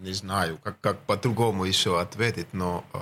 не 0.00 0.12
знаю, 0.12 0.58
как, 0.62 0.80
как 0.80 1.00
по-другому 1.00 1.64
еще 1.64 2.00
ответить, 2.00 2.48
но... 2.52 2.84
Э... 2.92 2.98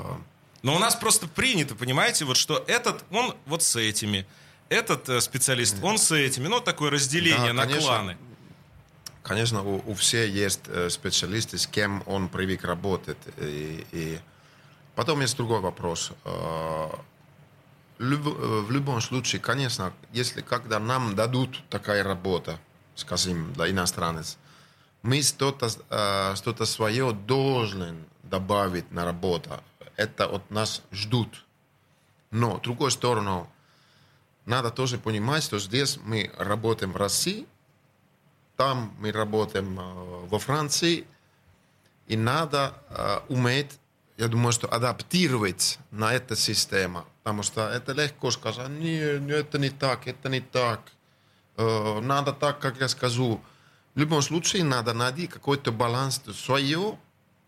Но 0.63 0.75
у 0.75 0.79
нас 0.79 0.97
просто 0.97 1.29
принято, 1.29 1.75
понимаете, 1.77 2.25
вот 2.25 2.37
что 2.37 2.65
этот, 2.67 3.05
он 3.11 3.35
вот 3.47 3.63
с 3.63 3.77
этими, 3.77 4.27
этот 4.69 5.09
э, 5.09 5.21
специалист, 5.21 5.77
он 5.83 5.99
с 5.99 6.11
этими, 6.11 6.49
ну, 6.49 6.61
такое 6.61 6.91
разделение 6.91 7.49
да, 7.49 7.53
на 7.53 7.63
конечно, 7.63 7.87
кланы. 7.87 8.19
Конечно, 9.23 9.63
у, 9.63 9.83
у 9.87 9.95
всех 9.95 10.29
есть 10.31 10.63
э, 10.67 10.91
специалисты, 10.91 11.59
с 11.59 11.67
кем 11.67 12.03
он 12.07 12.29
привык 12.29 12.65
работать. 12.65 13.19
И, 13.37 13.87
и 13.93 14.19
потом 14.97 15.21
есть 15.21 15.37
другой 15.37 15.61
вопрос. 15.61 16.11
Э, 16.25 16.89
люб, 17.99 18.27
э, 18.27 18.31
в 18.67 18.71
любом 18.73 19.01
случае, 19.01 19.41
конечно, 19.41 19.93
если 20.13 20.41
когда 20.41 20.81
нам 20.81 21.15
дадут 21.15 21.63
такая 21.71 22.03
работа, 22.03 22.59
скажем, 22.97 23.53
для 23.53 23.71
иностранец, 23.71 24.39
мы 25.03 25.23
что-то 25.23 25.69
э, 25.91 26.35
что 26.37 26.65
свое 26.65 27.13
должны 27.13 27.95
добавить 28.23 28.91
на 28.91 29.05
работу. 29.05 29.51
Это 29.97 30.27
от 30.27 30.51
нас 30.51 30.83
ждут. 30.93 31.45
Но, 32.31 32.59
с 32.59 32.63
другой 32.63 32.91
стороны, 32.91 33.47
надо 34.45 34.71
тоже 34.71 34.99
понимать, 34.99 35.45
что 35.45 35.59
здесь 35.59 35.99
мы 36.05 36.31
работаем 36.37 36.93
в 36.93 36.97
России, 36.97 37.47
там 38.57 38.95
мы 38.99 39.13
работаем 39.13 39.79
э, 39.79 40.27
во 40.27 40.39
Франции, 40.39 41.07
и 42.07 42.17
надо 42.17 42.75
э, 42.91 43.21
уметь 43.29 43.79
я 44.19 44.27
думаю, 44.27 44.53
что 44.53 44.67
адаптировать 44.67 45.79
на 45.93 46.13
эту 46.13 46.35
систему, 46.35 47.05
потому 47.23 47.45
что 47.45 47.69
это 47.69 47.93
легко 47.93 48.33
сказать, 48.33 48.69
не, 48.69 49.17
не, 49.21 49.33
это 49.33 49.61
не 49.61 49.71
так, 49.71 50.09
это 50.09 50.29
не 50.29 50.41
так, 50.41 50.81
надо 51.57 52.33
так, 52.33 52.59
как 52.59 52.81
я 52.81 52.89
скажу. 52.89 53.41
В 53.99 54.01
любом 54.01 54.23
случае 54.23 54.63
надо 54.63 54.93
найти 54.93 55.27
какой-то 55.27 55.73
баланс 55.73 56.23
свое 56.33 56.97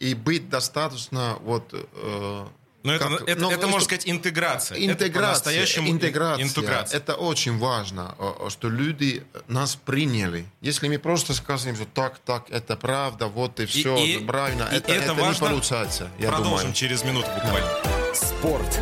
и 0.00 0.14
быть 0.14 0.48
достаточно 0.48 1.38
вот 1.42 1.72
э, 1.72 2.46
но 2.82 2.92
это, 2.92 3.08
как, 3.08 3.28
это, 3.28 3.40
ну, 3.40 3.52
это, 3.52 3.68
можно 3.68 3.84
сказать, 3.84 4.08
интеграция. 4.08 4.84
Интеграция. 4.84 5.62
Это 5.62 5.80
интеграция. 5.88 6.44
интеграция. 6.44 6.96
Это 6.96 7.14
очень 7.14 7.56
важно, 7.56 8.16
что 8.48 8.68
люди 8.68 9.22
нас 9.46 9.76
приняли. 9.76 10.44
Если 10.60 10.88
мы 10.88 10.98
просто 10.98 11.34
скажем, 11.34 11.76
что 11.76 11.84
так, 11.84 12.18
так, 12.18 12.50
это 12.50 12.74
правда, 12.74 13.28
вот 13.28 13.60
и 13.60 13.66
все, 13.66 13.96
и, 13.96 14.18
правильно, 14.18 14.64
и, 14.72 14.74
это, 14.74 14.90
это, 14.90 15.12
это 15.12 15.28
не 15.28 15.34
получается. 15.34 16.10
Я 16.18 16.30
Продолжим 16.30 16.58
думаю. 16.58 16.74
через 16.74 17.04
минуту 17.04 17.28
буквально. 17.32 17.70
Спорт. 18.12 18.80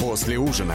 После 0.00 0.36
ужина. 0.36 0.74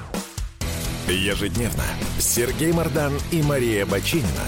Ежедневно 1.13 1.83
Сергей 2.19 2.71
Мардан 2.71 3.13
и 3.31 3.41
Мария 3.41 3.85
Бочинина 3.85 4.45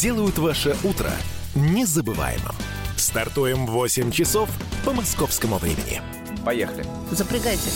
делают 0.00 0.38
ваше 0.38 0.76
утро 0.84 1.10
незабываемым. 1.54 2.54
Стартуем 2.96 3.66
в 3.66 3.70
8 3.70 4.10
часов 4.10 4.48
по 4.84 4.92
московскому 4.92 5.58
времени. 5.58 6.02
Поехали. 6.44 6.84
Запрягайте. 7.10 7.70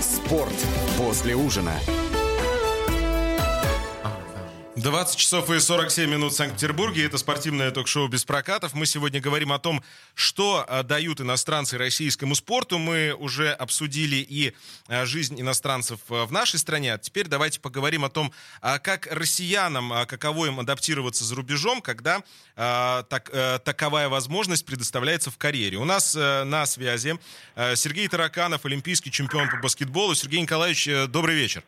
Спорт 0.00 0.54
после 0.98 1.34
ужина. 1.34 1.72
20 4.76 5.16
часов 5.16 5.50
и 5.50 5.60
47 5.60 6.10
минут 6.10 6.32
в 6.32 6.36
Санкт-Петербурге. 6.36 7.06
Это 7.06 7.16
спортивное 7.16 7.70
ток-шоу 7.70 8.08
«Без 8.08 8.24
прокатов». 8.24 8.74
Мы 8.74 8.86
сегодня 8.86 9.20
говорим 9.20 9.52
о 9.52 9.60
том, 9.60 9.84
что 10.16 10.64
а, 10.66 10.82
дают 10.82 11.20
иностранцы 11.20 11.78
российскому 11.78 12.34
спорту. 12.34 12.78
Мы 12.78 13.14
уже 13.16 13.52
обсудили 13.52 14.16
и 14.16 14.52
а, 14.88 15.06
жизнь 15.06 15.40
иностранцев 15.40 16.00
а, 16.10 16.26
в 16.26 16.32
нашей 16.32 16.58
стране. 16.58 16.98
Теперь 17.00 17.28
давайте 17.28 17.60
поговорим 17.60 18.04
о 18.04 18.10
том, 18.10 18.32
как 18.60 19.06
россиянам, 19.12 20.06
каково 20.06 20.46
им 20.46 20.58
адаптироваться 20.58 21.22
за 21.22 21.36
рубежом, 21.36 21.80
когда 21.80 22.24
так, 22.56 23.30
а, 23.32 23.58
таковая 23.58 24.08
возможность 24.08 24.66
предоставляется 24.66 25.30
в 25.30 25.38
карьере. 25.38 25.76
У 25.76 25.84
нас 25.84 26.16
а, 26.18 26.44
на 26.44 26.66
связи 26.66 27.18
а, 27.54 27.76
Сергей 27.76 28.08
Тараканов, 28.08 28.64
олимпийский 28.64 29.12
чемпион 29.12 29.48
по 29.50 29.56
баскетболу. 29.58 30.14
Сергей 30.14 30.40
Николаевич, 30.40 30.88
добрый 31.08 31.36
вечер. 31.36 31.62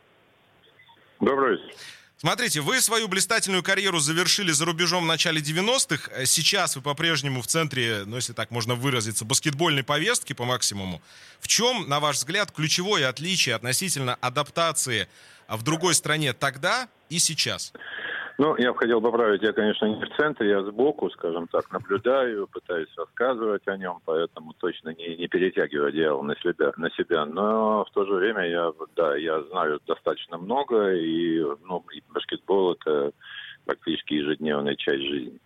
Добрый 1.19 1.57
вечер. 1.57 1.96
Смотрите, 2.19 2.61
вы 2.61 2.81
свою 2.81 3.07
блистательную 3.07 3.61
карьеру 3.61 3.99
завершили 3.99 4.51
за 4.51 4.65
рубежом 4.65 5.03
в 5.03 5.07
начале 5.07 5.39
90-х. 5.39 6.25
Сейчас 6.25 6.75
вы 6.75 6.81
по-прежнему 6.81 7.43
в 7.43 7.47
центре, 7.47 8.05
ну, 8.07 8.15
если 8.15 8.33
так 8.33 8.49
можно 8.49 8.73
выразиться, 8.73 9.23
баскетбольной 9.23 9.83
повестки 9.83 10.33
по 10.33 10.43
максимуму. 10.43 10.99
В 11.39 11.47
чем, 11.47 11.87
на 11.87 11.99
ваш 11.99 12.15
взгляд, 12.15 12.51
ключевое 12.51 13.07
отличие 13.07 13.53
относительно 13.53 14.15
адаптации 14.15 15.07
в 15.47 15.61
другой 15.61 15.93
стране 15.93 16.33
тогда 16.33 16.89
и 17.09 17.19
сейчас? 17.19 17.71
Ну, 18.39 18.55
я 18.57 18.71
бы 18.71 18.77
хотел 18.77 19.01
поправить, 19.01 19.41
я, 19.41 19.51
конечно, 19.51 19.87
не 19.87 19.99
в 19.99 20.15
центре, 20.15 20.49
я 20.49 20.61
сбоку, 20.63 21.09
скажем 21.09 21.47
так, 21.47 21.71
наблюдаю, 21.71 22.47
пытаюсь 22.47 22.93
рассказывать 22.95 23.67
о 23.67 23.77
нем, 23.77 23.99
поэтому 24.05 24.53
точно 24.53 24.89
не, 24.89 25.15
не 25.15 25.27
перетягиваю 25.27 25.87
одеяло 25.87 26.21
на 26.21 26.35
себя, 26.35 26.71
на 26.77 26.91
себя. 26.91 27.25
Но 27.25 27.83
в 27.85 27.89
то 27.91 28.05
же 28.05 28.13
время 28.13 28.47
я, 28.47 28.71
да, 28.95 29.15
я 29.15 29.41
знаю 29.41 29.79
достаточно 29.87 30.37
много, 30.37 30.93
и, 30.93 31.41
ну, 31.63 31.83
и 31.91 32.03
баскетбол– 32.13 32.73
это 32.79 33.11
практически 33.65 34.13
ежедневная 34.13 34.75
часть 34.75 35.01
жизни. 35.01 35.39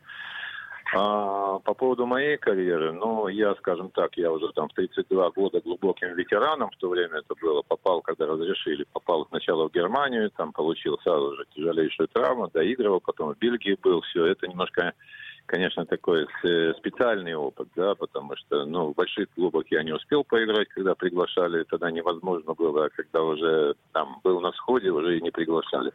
А, 0.93 1.59
по 1.59 1.73
поводу 1.73 2.05
моей 2.05 2.37
карьеры, 2.37 2.91
ну, 2.91 3.29
я, 3.29 3.55
скажем 3.55 3.91
так, 3.91 4.17
я 4.17 4.29
уже 4.31 4.51
там 4.51 4.67
в 4.67 4.73
32 4.73 5.31
года 5.31 5.61
глубоким 5.61 6.13
ветераном, 6.15 6.69
в 6.69 6.77
то 6.77 6.89
время 6.89 7.19
это 7.19 7.33
было, 7.41 7.61
попал, 7.61 8.01
когда 8.01 8.27
разрешили, 8.27 8.85
попал 8.91 9.25
сначала 9.29 9.69
в 9.69 9.71
Германию, 9.71 10.29
там 10.31 10.51
получил 10.51 10.97
сразу 10.99 11.37
же 11.37 11.45
тяжелейшую 11.55 12.09
травму, 12.09 12.49
доигрывал, 12.49 12.99
потом 12.99 13.33
в 13.33 13.37
Бельгии 13.37 13.77
был, 13.81 14.01
все, 14.01 14.25
это 14.25 14.47
немножко, 14.47 14.93
конечно, 15.45 15.85
такой 15.85 16.27
специальный 16.77 17.35
опыт, 17.35 17.69
да, 17.73 17.95
потому 17.95 18.35
что, 18.35 18.65
ну, 18.65 18.87
в 18.91 18.95
больших 18.95 19.29
клубах 19.29 19.63
я 19.69 19.83
не 19.83 19.93
успел 19.93 20.25
поиграть, 20.25 20.67
когда 20.69 20.93
приглашали, 20.93 21.63
тогда 21.63 21.89
невозможно 21.89 22.53
было, 22.53 22.85
а 22.85 22.89
когда 22.89 23.23
уже 23.23 23.75
там 23.93 24.19
был 24.25 24.41
на 24.41 24.51
сходе, 24.51 24.89
уже 24.89 25.17
и 25.17 25.21
не 25.21 25.31
приглашали. 25.31 25.93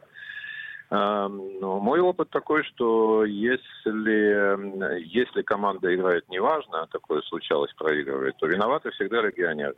Но 0.89 1.79
мой 1.79 1.99
опыт 1.99 2.29
такой, 2.29 2.63
что 2.63 3.25
если, 3.25 4.97
если 5.03 5.41
команда 5.41 5.93
играет 5.93 6.29
неважно, 6.29 6.83
а 6.83 6.87
такое 6.87 7.21
случалось, 7.23 7.73
проигрывает, 7.73 8.37
то 8.37 8.47
виноваты 8.47 8.91
всегда 8.91 9.21
легионеры. 9.21 9.75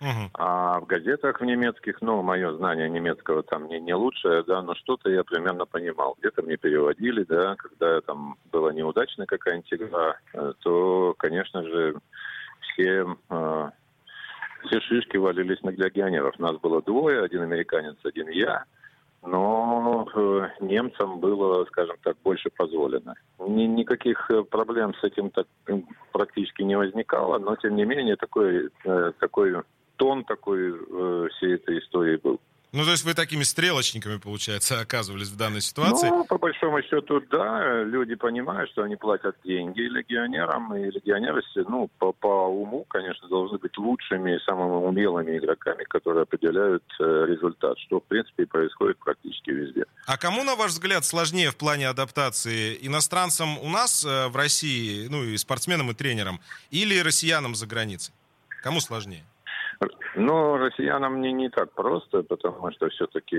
Uh-huh. 0.00 0.28
А 0.34 0.80
в 0.80 0.86
газетах 0.86 1.40
в 1.40 1.44
немецких, 1.44 2.02
ну, 2.02 2.20
мое 2.20 2.52
знание 2.54 2.90
немецкого 2.90 3.42
там 3.42 3.68
не, 3.68 3.80
не 3.80 3.94
лучшее, 3.94 4.42
да, 4.42 4.60
но 4.60 4.74
что-то 4.74 5.08
я 5.08 5.22
примерно 5.22 5.66
понимал. 5.66 6.16
Где-то 6.18 6.42
мне 6.42 6.56
переводили, 6.56 7.22
да, 7.24 7.54
когда 7.56 8.00
там 8.00 8.36
была 8.50 8.72
неудачная 8.72 9.26
какая-нибудь 9.26 9.72
игра, 9.72 10.18
то, 10.62 11.14
конечно 11.16 11.62
же, 11.62 11.96
все, 12.60 13.06
э, 13.30 13.70
все 14.66 14.80
шишки 14.80 15.16
валились 15.16 15.62
на 15.62 15.70
легионеров. 15.70 16.38
Нас 16.38 16.56
было 16.58 16.82
двое, 16.82 17.22
один 17.22 17.42
американец, 17.42 17.96
один 18.02 18.28
я 18.28 18.64
но 19.26 20.06
э, 20.14 20.48
немцам 20.60 21.18
было, 21.18 21.64
скажем 21.66 21.96
так, 22.02 22.16
больше 22.22 22.50
позволено. 22.50 23.14
Ни, 23.38 23.64
никаких 23.64 24.30
э, 24.30 24.42
проблем 24.42 24.94
с 24.94 25.04
этим 25.04 25.30
так 25.30 25.46
практически 26.12 26.62
не 26.62 26.76
возникало, 26.76 27.38
но 27.38 27.56
тем 27.56 27.76
не 27.76 27.84
менее 27.84 28.16
такой, 28.16 28.70
э, 28.84 29.12
такой 29.18 29.62
тон 29.96 30.24
такой 30.24 30.72
всей 31.30 31.54
этой 31.54 31.78
истории 31.78 32.16
был. 32.16 32.40
Ну, 32.74 32.84
то 32.84 32.90
есть 32.90 33.04
вы 33.04 33.14
такими 33.14 33.44
стрелочниками, 33.44 34.16
получается, 34.16 34.80
оказывались 34.80 35.28
в 35.28 35.36
данной 35.36 35.60
ситуации? 35.60 36.08
Ну, 36.08 36.24
по 36.24 36.38
большому 36.38 36.82
счету, 36.82 37.20
да. 37.30 37.84
Люди 37.84 38.16
понимают, 38.16 38.68
что 38.70 38.82
они 38.82 38.96
платят 38.96 39.36
деньги 39.44 39.82
легионерам, 39.82 40.74
и 40.76 40.90
легионеры, 40.90 41.40
ну, 41.68 41.88
по, 41.98 42.12
по 42.12 42.48
уму, 42.48 42.84
конечно, 42.88 43.28
должны 43.28 43.58
быть 43.58 43.78
лучшими, 43.78 44.38
самыми 44.44 44.86
умелыми 44.86 45.38
игроками, 45.38 45.84
которые 45.84 46.22
определяют 46.22 46.82
э, 46.98 47.26
результат, 47.28 47.78
что, 47.78 48.00
в 48.00 48.04
принципе, 48.04 48.42
и 48.42 48.46
происходит 48.46 48.98
практически 48.98 49.50
везде. 49.50 49.84
А 50.06 50.18
кому, 50.18 50.42
на 50.42 50.56
ваш 50.56 50.72
взгляд, 50.72 51.04
сложнее 51.04 51.52
в 51.52 51.56
плане 51.56 51.88
адаптации? 51.88 52.76
Иностранцам 52.82 53.56
у 53.60 53.68
нас 53.68 54.04
э, 54.04 54.26
в 54.26 54.36
России, 54.36 55.06
ну, 55.08 55.22
и 55.22 55.36
спортсменам, 55.36 55.92
и 55.92 55.94
тренерам, 55.94 56.40
или 56.72 56.98
россиянам 56.98 57.54
за 57.54 57.68
границей? 57.68 58.12
Кому 58.64 58.80
сложнее? 58.80 59.22
Ну, 60.16 60.56
россиянам 60.56 61.20
не, 61.20 61.32
не 61.32 61.48
так 61.48 61.72
просто, 61.72 62.22
потому 62.22 62.70
что 62.72 62.88
все-таки 62.88 63.36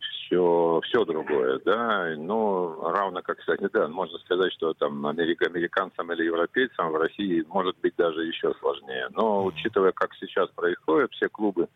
все, 0.00 0.80
все 0.84 1.04
другое, 1.04 1.60
да. 1.64 2.14
Ну, 2.16 2.80
равно 2.90 3.22
как, 3.22 3.38
кстати, 3.38 3.68
да, 3.72 3.88
можно 3.88 4.18
сказать, 4.18 4.52
что 4.52 4.74
там 4.74 5.06
америк, 5.06 5.42
американцам 5.42 6.12
или 6.12 6.24
европейцам 6.24 6.92
в 6.92 6.96
России 6.96 7.44
может 7.48 7.76
быть 7.80 7.94
даже 7.96 8.24
еще 8.24 8.52
сложнее. 8.60 9.08
Но 9.10 9.44
учитывая, 9.44 9.92
как 9.92 10.14
сейчас 10.14 10.48
происходит, 10.50 11.12
все 11.12 11.28
клубы, 11.28 11.68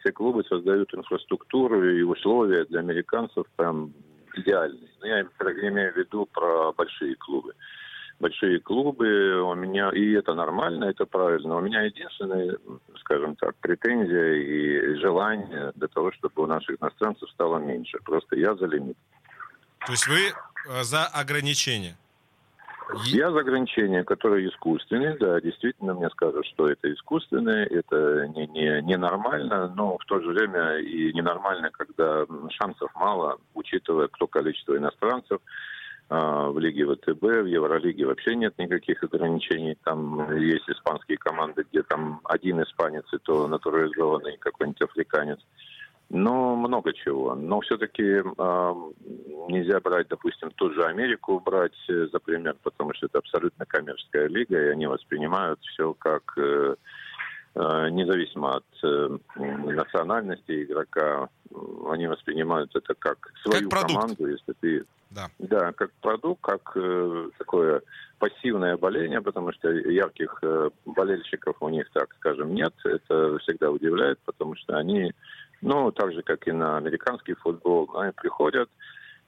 все 0.00 0.12
клубы 0.12 0.44
создают 0.44 0.94
инфраструктуру 0.94 1.84
и 1.84 2.02
условия 2.02 2.64
для 2.64 2.80
американцев 2.80 3.46
там 3.56 3.92
идеальные. 4.34 4.88
Но 5.00 5.06
я 5.06 5.20
имею 5.20 5.92
в 5.92 5.96
виду 5.96 6.26
про 6.26 6.72
большие 6.72 7.14
клубы 7.16 7.54
большие 8.22 8.60
клубы, 8.60 9.42
у 9.42 9.54
меня, 9.54 9.90
и 9.90 10.12
это 10.12 10.34
нормально, 10.34 10.84
это 10.84 11.04
правильно. 11.04 11.56
У 11.56 11.60
меня 11.60 11.82
единственная, 11.82 12.56
скажем 13.00 13.34
так, 13.36 13.54
претензия 13.56 14.34
и 14.34 14.94
желание 15.00 15.72
для 15.74 15.88
того, 15.88 16.12
чтобы 16.12 16.44
у 16.44 16.46
наших 16.46 16.80
иностранцев 16.80 17.28
стало 17.30 17.58
меньше. 17.58 17.98
Просто 18.04 18.36
я 18.36 18.54
за 18.54 18.66
лимит. 18.66 18.96
То 19.86 19.92
есть 19.92 20.06
вы 20.06 20.20
э, 20.28 20.82
за 20.84 21.06
ограничения? 21.06 21.96
Я 23.04 23.30
за 23.30 23.40
ограничения, 23.40 24.04
которые 24.04 24.48
искусственные, 24.48 25.16
да, 25.18 25.40
действительно 25.40 25.94
мне 25.94 26.10
скажут, 26.10 26.46
что 26.46 26.68
это 26.68 26.92
искусственное, 26.92 27.64
это 27.64 28.28
не, 28.28 28.46
не, 28.48 28.82
ненормально, 28.82 29.72
но 29.74 29.96
в 29.98 30.04
то 30.04 30.20
же 30.20 30.28
время 30.28 30.78
и 30.78 31.12
ненормально, 31.12 31.70
когда 31.70 32.26
шансов 32.50 32.90
мало, 32.94 33.38
учитывая, 33.54 34.08
кто 34.08 34.26
количество 34.26 34.76
иностранцев, 34.76 35.40
в 36.12 36.58
Лиге 36.58 36.84
ВТБ, 36.86 37.22
в 37.22 37.46
Евролиге 37.46 38.06
вообще 38.06 38.34
нет 38.34 38.58
никаких 38.58 39.02
ограничений. 39.02 39.76
Там 39.84 40.36
есть 40.36 40.68
испанские 40.68 41.16
команды, 41.16 41.64
где 41.70 41.82
там 41.82 42.20
один 42.24 42.62
испанец, 42.62 43.04
и 43.14 43.18
то 43.18 43.48
натурализованный 43.48 44.36
какой-нибудь 44.38 44.82
африканец. 44.82 45.38
Ну, 46.14 46.56
много 46.56 46.92
чего. 46.92 47.34
Но 47.34 47.60
все-таки 47.62 48.02
э, 48.02 48.74
нельзя 49.48 49.80
брать, 49.80 50.08
допустим, 50.08 50.50
ту 50.50 50.70
же 50.74 50.84
Америку 50.84 51.40
брать 51.40 51.72
э, 51.88 52.06
за 52.12 52.18
пример, 52.18 52.54
потому 52.62 52.92
что 52.92 53.06
это 53.06 53.16
абсолютно 53.18 53.64
коммерческая 53.64 54.28
лига, 54.28 54.62
и 54.62 54.72
они 54.72 54.86
воспринимают 54.86 55.58
все 55.62 55.94
как 55.94 56.34
э, 56.36 56.74
независимо 57.54 58.56
от 58.56 58.64
э, 58.82 59.18
национальности 59.36 60.64
игрока, 60.64 61.28
они 61.90 62.06
воспринимают 62.06 62.74
это 62.74 62.94
как 62.94 63.30
свою 63.42 63.68
как 63.68 63.88
команду, 63.88 64.26
если 64.26 64.52
ты 64.60 64.84
да. 65.10 65.28
да, 65.38 65.72
как 65.72 65.90
продукт, 66.00 66.40
как 66.40 66.72
э, 66.76 67.28
такое 67.38 67.82
пассивное 68.18 68.76
боление, 68.76 69.20
потому 69.20 69.52
что 69.52 69.70
ярких 69.70 70.38
э, 70.42 70.70
болельщиков 70.86 71.56
у 71.60 71.68
них, 71.68 71.90
так 71.92 72.14
скажем, 72.18 72.54
нет. 72.54 72.72
Это 72.84 73.38
всегда 73.40 73.70
удивляет, 73.70 74.18
потому 74.24 74.56
что 74.56 74.78
они 74.78 75.12
ну, 75.60 75.92
так 75.92 76.12
же, 76.12 76.22
как 76.22 76.48
и 76.48 76.52
на 76.52 76.76
американский 76.76 77.34
футбол, 77.34 77.88
они 77.94 78.12
приходят 78.12 78.68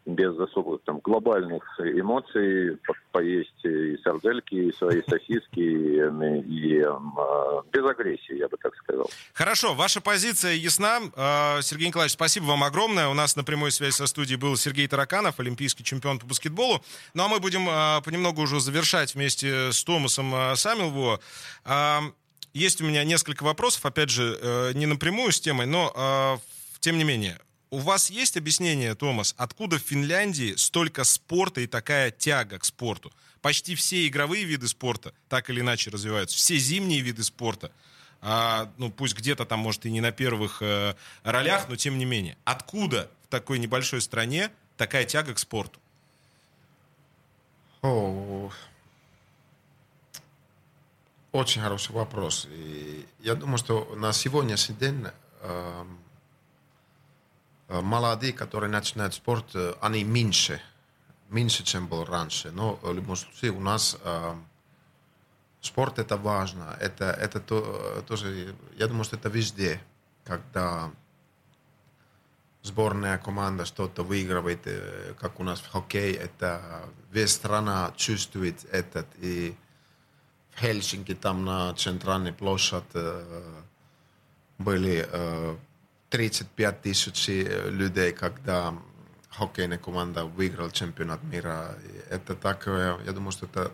без 0.06 0.38
особых 0.38 0.82
там 0.84 1.00
глобальных 1.00 1.62
эмоций, 1.78 2.76
по 2.86 2.94
поесть 3.12 3.64
и 3.64 3.96
сардельки, 4.02 4.54
и 4.54 4.72
свои 4.72 5.02
сосиски, 5.08 5.60
и, 5.60 5.96
и 5.96 6.82
э, 6.82 7.62
без 7.72 7.84
агрессии, 7.84 8.38
я 8.38 8.48
бы 8.48 8.56
так 8.58 8.74
сказал. 8.76 9.10
Хорошо, 9.32 9.74
ваша 9.74 10.00
позиция 10.00 10.54
ясна. 10.54 11.00
Э, 11.16 11.62
Сергей 11.62 11.88
Николаевич, 11.88 12.12
спасибо 12.12 12.44
вам 12.44 12.64
огромное. 12.64 13.08
У 13.08 13.14
нас 13.14 13.36
на 13.36 13.44
прямой 13.44 13.70
связи 13.70 13.94
со 13.94 14.06
студией 14.06 14.38
был 14.38 14.56
Сергей 14.56 14.86
Тараканов, 14.88 15.40
олимпийский 15.40 15.84
чемпион 15.84 16.18
по 16.18 16.26
баскетболу. 16.26 16.82
Ну 17.14 17.24
а 17.24 17.28
мы 17.28 17.40
будем 17.40 17.68
э, 17.68 18.02
понемногу 18.04 18.42
уже 18.42 18.60
завершать 18.60 19.14
вместе 19.14 19.72
с 19.72 19.82
Томасом 19.84 20.34
Самилво. 20.56 21.20
Э, 21.64 22.00
есть 22.52 22.80
у 22.80 22.84
меня 22.84 23.04
несколько 23.04 23.42
вопросов, 23.42 23.86
опять 23.86 24.10
же, 24.10 24.38
э, 24.40 24.72
не 24.74 24.86
напрямую 24.86 25.32
с 25.32 25.40
темой, 25.40 25.66
но 25.66 26.40
тем 26.80 26.98
не 26.98 27.04
менее. 27.04 27.38
У 27.74 27.78
вас 27.78 28.08
есть 28.08 28.36
объяснение, 28.36 28.94
Томас, 28.94 29.34
откуда 29.36 29.80
в 29.80 29.82
Финляндии 29.82 30.54
столько 30.54 31.02
спорта 31.02 31.60
и 31.60 31.66
такая 31.66 32.12
тяга 32.12 32.60
к 32.60 32.64
спорту? 32.64 33.12
Почти 33.42 33.74
все 33.74 34.06
игровые 34.06 34.44
виды 34.44 34.68
спорта 34.68 35.12
так 35.28 35.50
или 35.50 35.60
иначе 35.60 35.90
развиваются, 35.90 36.36
все 36.36 36.56
зимние 36.56 37.00
виды 37.00 37.24
спорта, 37.24 37.72
а, 38.20 38.70
ну 38.78 38.92
пусть 38.92 39.16
где-то 39.16 39.44
там, 39.44 39.58
может, 39.58 39.86
и 39.86 39.90
не 39.90 40.00
на 40.00 40.12
первых 40.12 40.62
э, 40.62 40.94
ролях, 41.24 41.68
но 41.68 41.74
тем 41.74 41.98
не 41.98 42.04
менее. 42.04 42.38
Откуда 42.44 43.10
в 43.24 43.26
такой 43.26 43.58
небольшой 43.58 44.00
стране 44.02 44.52
такая 44.76 45.04
тяга 45.04 45.34
к 45.34 45.40
спорту? 45.40 45.80
Очень 51.32 51.60
хороший 51.60 51.90
вопрос. 51.90 52.46
И 52.48 53.04
я 53.18 53.34
думаю, 53.34 53.58
что 53.58 53.96
на 53.96 54.12
сегодняшний 54.12 54.76
день 54.76 55.06
э, 55.40 55.84
молодые, 57.68 58.32
которые 58.32 58.70
начинают 58.70 59.14
спорт, 59.14 59.54
они 59.80 60.04
меньше, 60.04 60.60
меньше, 61.30 61.64
чем 61.64 61.86
был 61.86 62.04
раньше. 62.04 62.50
Но 62.50 62.76
в 62.82 62.92
любом 62.92 63.16
случае 63.16 63.52
у 63.52 63.60
нас 63.60 63.96
э, 64.02 64.34
спорт 65.60 65.98
это 65.98 66.16
важно. 66.16 66.76
Это, 66.80 67.04
это 67.04 67.40
то, 67.40 68.04
тоже, 68.06 68.54
я 68.76 68.86
думаю, 68.86 69.04
что 69.04 69.16
это 69.16 69.28
везде, 69.28 69.80
когда 70.24 70.90
сборная 72.62 73.18
команда 73.18 73.64
что-то 73.66 74.02
выигрывает, 74.02 74.66
как 75.18 75.38
у 75.38 75.44
нас 75.44 75.60
в 75.60 75.70
хоккее, 75.70 76.14
это 76.14 76.88
весь 77.12 77.32
страна 77.32 77.92
чувствует 77.96 78.64
этот. 78.72 79.06
И 79.18 79.54
в 80.50 80.60
Хельсинки, 80.60 81.14
там 81.14 81.44
на 81.44 81.74
центральной 81.74 82.32
площади 82.32 82.86
э, 82.94 83.62
были 84.58 85.08
35 86.10 86.74
э, 86.74 86.78
тысяч 86.82 87.28
людей, 87.28 88.12
когда 88.12 88.74
хоккейная 89.30 89.78
команда 89.78 90.24
выиграла 90.24 90.70
чемпионат 90.70 91.22
мира. 91.24 91.76
Это 92.08 92.34
такое, 92.34 92.98
я 93.04 93.12
думаю, 93.12 93.32
что 93.32 93.46
это 93.46 93.72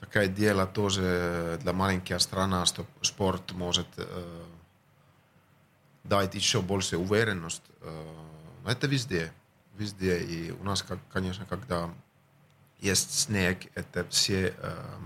такое 0.00 0.28
дело 0.28 0.66
тоже 0.66 1.58
для 1.62 1.72
маленькой 1.72 2.20
страны, 2.20 2.64
что 2.66 2.86
спорт 3.00 3.52
может 3.52 3.86
э, 3.96 4.42
дать 6.04 6.34
еще 6.34 6.62
больше 6.62 6.96
уверенность. 6.98 7.62
Э, 7.80 8.14
это 8.66 8.86
везде, 8.86 9.32
везде. 9.76 10.18
И 10.18 10.50
у 10.52 10.62
нас, 10.62 10.82
как, 10.82 10.98
конечно, 11.12 11.46
когда 11.46 11.90
есть 12.80 13.18
снег, 13.18 13.58
это 13.74 14.04
все 14.08 14.54
э, 14.56 14.96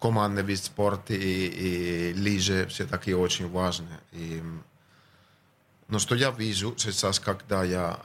командный 0.00 0.42
вид 0.42 0.58
спорта 0.58 1.14
и, 1.14 2.12
и 2.14 2.14
лыжи 2.18 2.66
все-таки 2.66 3.14
очень 3.14 3.48
важны. 3.48 4.00
И, 4.12 4.42
но 5.88 5.98
что 5.98 6.14
я 6.14 6.30
вижу 6.30 6.74
сейчас, 6.76 7.20
когда 7.20 7.62
я 7.62 8.00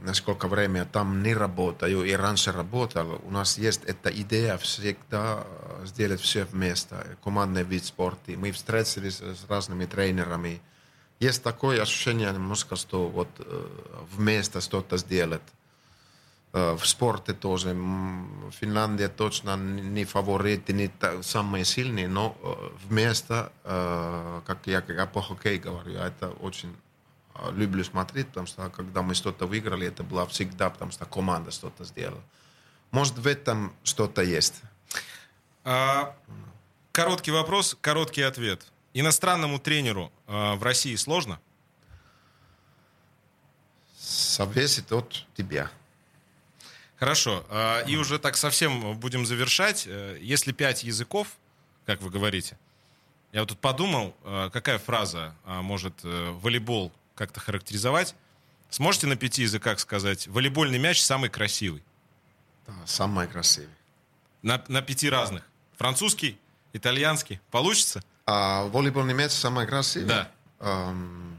насколько 0.00 0.48
время 0.48 0.84
там 0.84 1.22
не 1.22 1.34
работаю 1.34 2.04
и 2.04 2.12
раньше 2.12 2.52
работал, 2.52 3.20
у 3.24 3.30
нас 3.30 3.58
есть 3.58 3.82
эта 3.84 4.10
идея 4.10 4.56
всегда 4.56 5.44
сделать 5.84 6.20
все 6.20 6.44
вместе, 6.44 6.96
командный 7.22 7.62
вид 7.62 7.84
спорта. 7.84 8.32
Мы 8.36 8.52
встретились 8.52 9.20
с 9.20 9.46
разными 9.48 9.86
тренерами. 9.86 10.60
Есть 11.18 11.42
такое 11.42 11.82
ощущение 11.82 12.30
немножко, 12.32 12.76
что 12.76 13.08
вот 13.08 13.28
вместе 14.16 14.60
что-то 14.60 14.96
сделать. 14.96 15.42
В 16.56 16.86
спорте 16.86 17.34
тоже. 17.34 17.68
Финляндия 18.60 19.08
точно 19.08 19.56
не 19.56 20.04
фаворит, 20.04 20.68
не 20.70 20.90
самые 21.22 21.64
сильные, 21.66 22.08
но 22.08 22.34
вместо, 22.88 23.52
как 24.46 24.66
я, 24.66 24.82
я 24.88 25.06
по 25.06 25.20
хоккею 25.20 25.60
говорю, 25.60 25.92
это 25.98 26.30
очень 26.30 26.74
люблю 27.52 27.84
смотреть, 27.84 28.28
потому 28.28 28.46
что 28.46 28.70
когда 28.70 29.02
мы 29.02 29.14
что-то 29.14 29.46
выиграли, 29.46 29.86
это 29.86 30.02
было 30.02 30.26
всегда, 30.26 30.70
потому 30.70 30.92
что 30.92 31.04
команда 31.04 31.50
что-то 31.50 31.84
сделала. 31.84 32.22
Может, 32.90 33.18
в 33.18 33.26
этом 33.26 33.74
что-то 33.84 34.22
есть. 34.22 34.62
А, 35.64 36.16
короткий 36.92 37.32
вопрос, 37.32 37.76
короткий 37.80 38.22
ответ. 38.22 38.64
Иностранному 38.94 39.58
тренеру 39.58 40.10
а, 40.26 40.54
в 40.54 40.62
России 40.62 40.94
сложно? 40.96 41.38
Зависит 43.98 44.92
от 44.92 45.26
тебя. 45.36 45.70
Хорошо. 46.98 47.44
А, 47.50 47.82
и 47.82 47.96
уже 47.96 48.18
так 48.18 48.36
совсем 48.36 48.98
будем 48.98 49.26
завершать. 49.26 49.84
Э, 49.86 50.18
если 50.20 50.52
пять 50.52 50.82
языков, 50.82 51.28
как 51.84 52.00
вы 52.00 52.10
говорите, 52.10 52.58
я 53.32 53.40
вот 53.40 53.50
тут 53.50 53.58
подумал, 53.58 54.16
э, 54.24 54.50
какая 54.52 54.78
фраза 54.78 55.34
а, 55.44 55.60
может 55.62 55.92
э, 56.04 56.30
волейбол 56.40 56.92
как-то 57.14 57.40
характеризовать. 57.40 58.14
Сможете 58.70 59.06
на 59.06 59.16
пяти 59.16 59.42
языках 59.42 59.78
сказать, 59.78 60.26
волейбольный 60.26 60.78
мяч 60.78 61.00
самый 61.00 61.30
красивый? 61.30 61.82
Да, 62.66 62.74
самый 62.86 63.28
красивый. 63.28 63.70
На, 64.42 64.62
на 64.68 64.82
пяти 64.82 65.08
разных. 65.08 65.44
Французский, 65.76 66.38
итальянский. 66.72 67.40
Получится? 67.50 68.02
А 68.24 68.64
волейбольный 68.64 69.14
мяч 69.14 69.32
самый 69.32 69.66
красивый? 69.66 70.08
Да. 70.08 70.30
Um... 70.58 71.36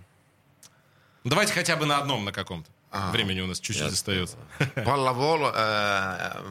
Давайте 1.23 1.53
хотя 1.53 1.75
бы 1.75 1.85
на 1.85 1.97
одном, 1.97 2.23
на 2.23 2.31
каком-то. 2.31 2.69
Ah, 2.91 3.11
Времени 3.11 3.41
у 3.41 3.47
нас 3.47 3.59
чуть-чуть 3.59 3.91
остается. 3.91 4.37
Pallavolo, 4.85 5.53
eh, 5.53 6.43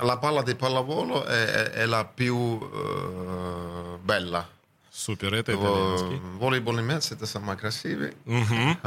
la 0.00 0.16
palla 0.16 0.42
di 0.42 0.54
pallavolo 0.54 1.24
è, 1.24 1.70
è 1.70 1.86
la 1.86 2.04
più 2.04 2.36
uh, 2.36 3.98
bella. 4.02 4.48
Супер, 4.90 5.34
это 5.34 5.52
итальянский. 5.52 6.20
Волейбольный 6.38 6.82
мяч 6.82 7.10
это 7.10 7.26
самый 7.26 7.56
красивый. 7.56 8.14
Угу. 8.26 8.78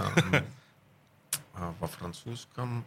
А, 1.53 1.73
во 1.79 1.87
французском 1.87 2.85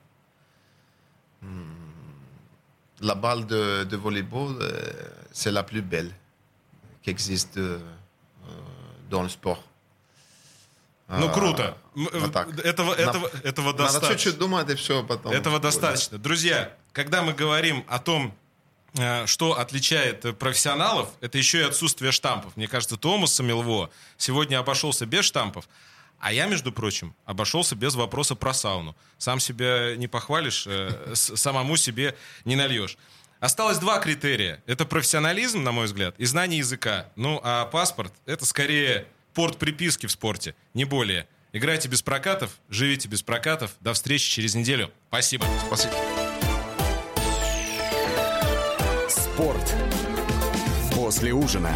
la 3.01 3.15
balle 3.15 3.47
de, 3.47 3.85
de 3.85 3.97
volleyball, 3.97 4.57
c'est 5.33 5.51
la 5.51 5.63
plus 5.63 5.83
belle 5.83 6.13
qui 7.03 7.11
existe 7.11 7.59
dans 9.09 9.23
le 9.23 9.29
sport. 9.29 9.63
Ну, 11.11 11.33
круто. 11.33 11.77
Вот 11.95 12.33
так. 12.33 12.59
Этого, 12.65 12.95
этого, 12.95 13.31
этого 13.43 13.73
достаточно. 13.73 14.09
Надо 14.09 14.15
чуть-чуть 14.15 14.39
думать, 14.39 14.71
и 14.71 14.75
все 14.75 15.03
потом. 15.03 15.33
Этого 15.33 15.59
достаточно. 15.59 16.19
Друзья, 16.19 16.73
когда 16.93 17.23
мы 17.23 17.33
говорим 17.33 17.85
о 17.89 17.99
том, 17.99 18.35
э, 18.95 19.27
что 19.27 19.59
отличает 19.59 20.39
профессионалов, 20.39 21.09
это 21.21 21.37
еще 21.39 21.61
и 21.61 21.63
отсутствие 21.63 22.13
штампов. 22.13 22.57
Мне 22.57 22.69
кажется, 22.69 22.97
Томас 22.97 23.35
Самилво 23.35 23.91
сегодня 24.17 24.59
обошелся 24.59 25.07
без 25.07 25.25
штампов. 25.25 25.69
А 26.21 26.33
я, 26.33 26.47
между 26.47 26.71
прочим, 26.71 27.15
обошелся 27.25 27.75
без 27.75 27.95
вопроса 27.95 28.35
про 28.35 28.53
сауну. 28.53 28.95
Сам 29.17 29.41
себя 29.41 29.97
не 29.97 30.07
похвалишь, 30.07 30.67
э, 30.67 31.15
самому 31.15 31.77
себе 31.77 32.15
не 32.45 32.57
нальешь. 32.57 32.99
Осталось 33.41 33.79
два 33.79 33.99
критерия. 34.01 34.63
Это 34.67 34.85
профессионализм, 34.85 35.63
на 35.63 35.73
мой 35.73 35.87
взгляд, 35.87 36.15
и 36.19 36.27
знание 36.27 36.59
языка. 36.59 37.07
Ну, 37.17 37.41
а 37.43 37.65
паспорт— 37.65 38.13
это 38.27 38.45
скорее 38.45 39.07
порт 39.31 39.59
приписки 39.59 40.07
в 40.07 40.13
спорте, 40.13 40.55
не 40.75 40.85
более. 40.85 41.27
Играйте 41.53 41.89
без 41.89 42.03
прокатов, 42.03 42.59
живите 42.69 43.09
без 43.09 43.23
прокатов. 43.23 43.77
До 43.81 43.93
встречи 43.93 44.31
через 44.31 44.55
неделю. 44.55 44.91
Спасибо. 45.09 45.47
Спасибо. 45.67 45.95
Спорт 49.09 49.75
после 50.95 51.33
ужина. 51.33 51.75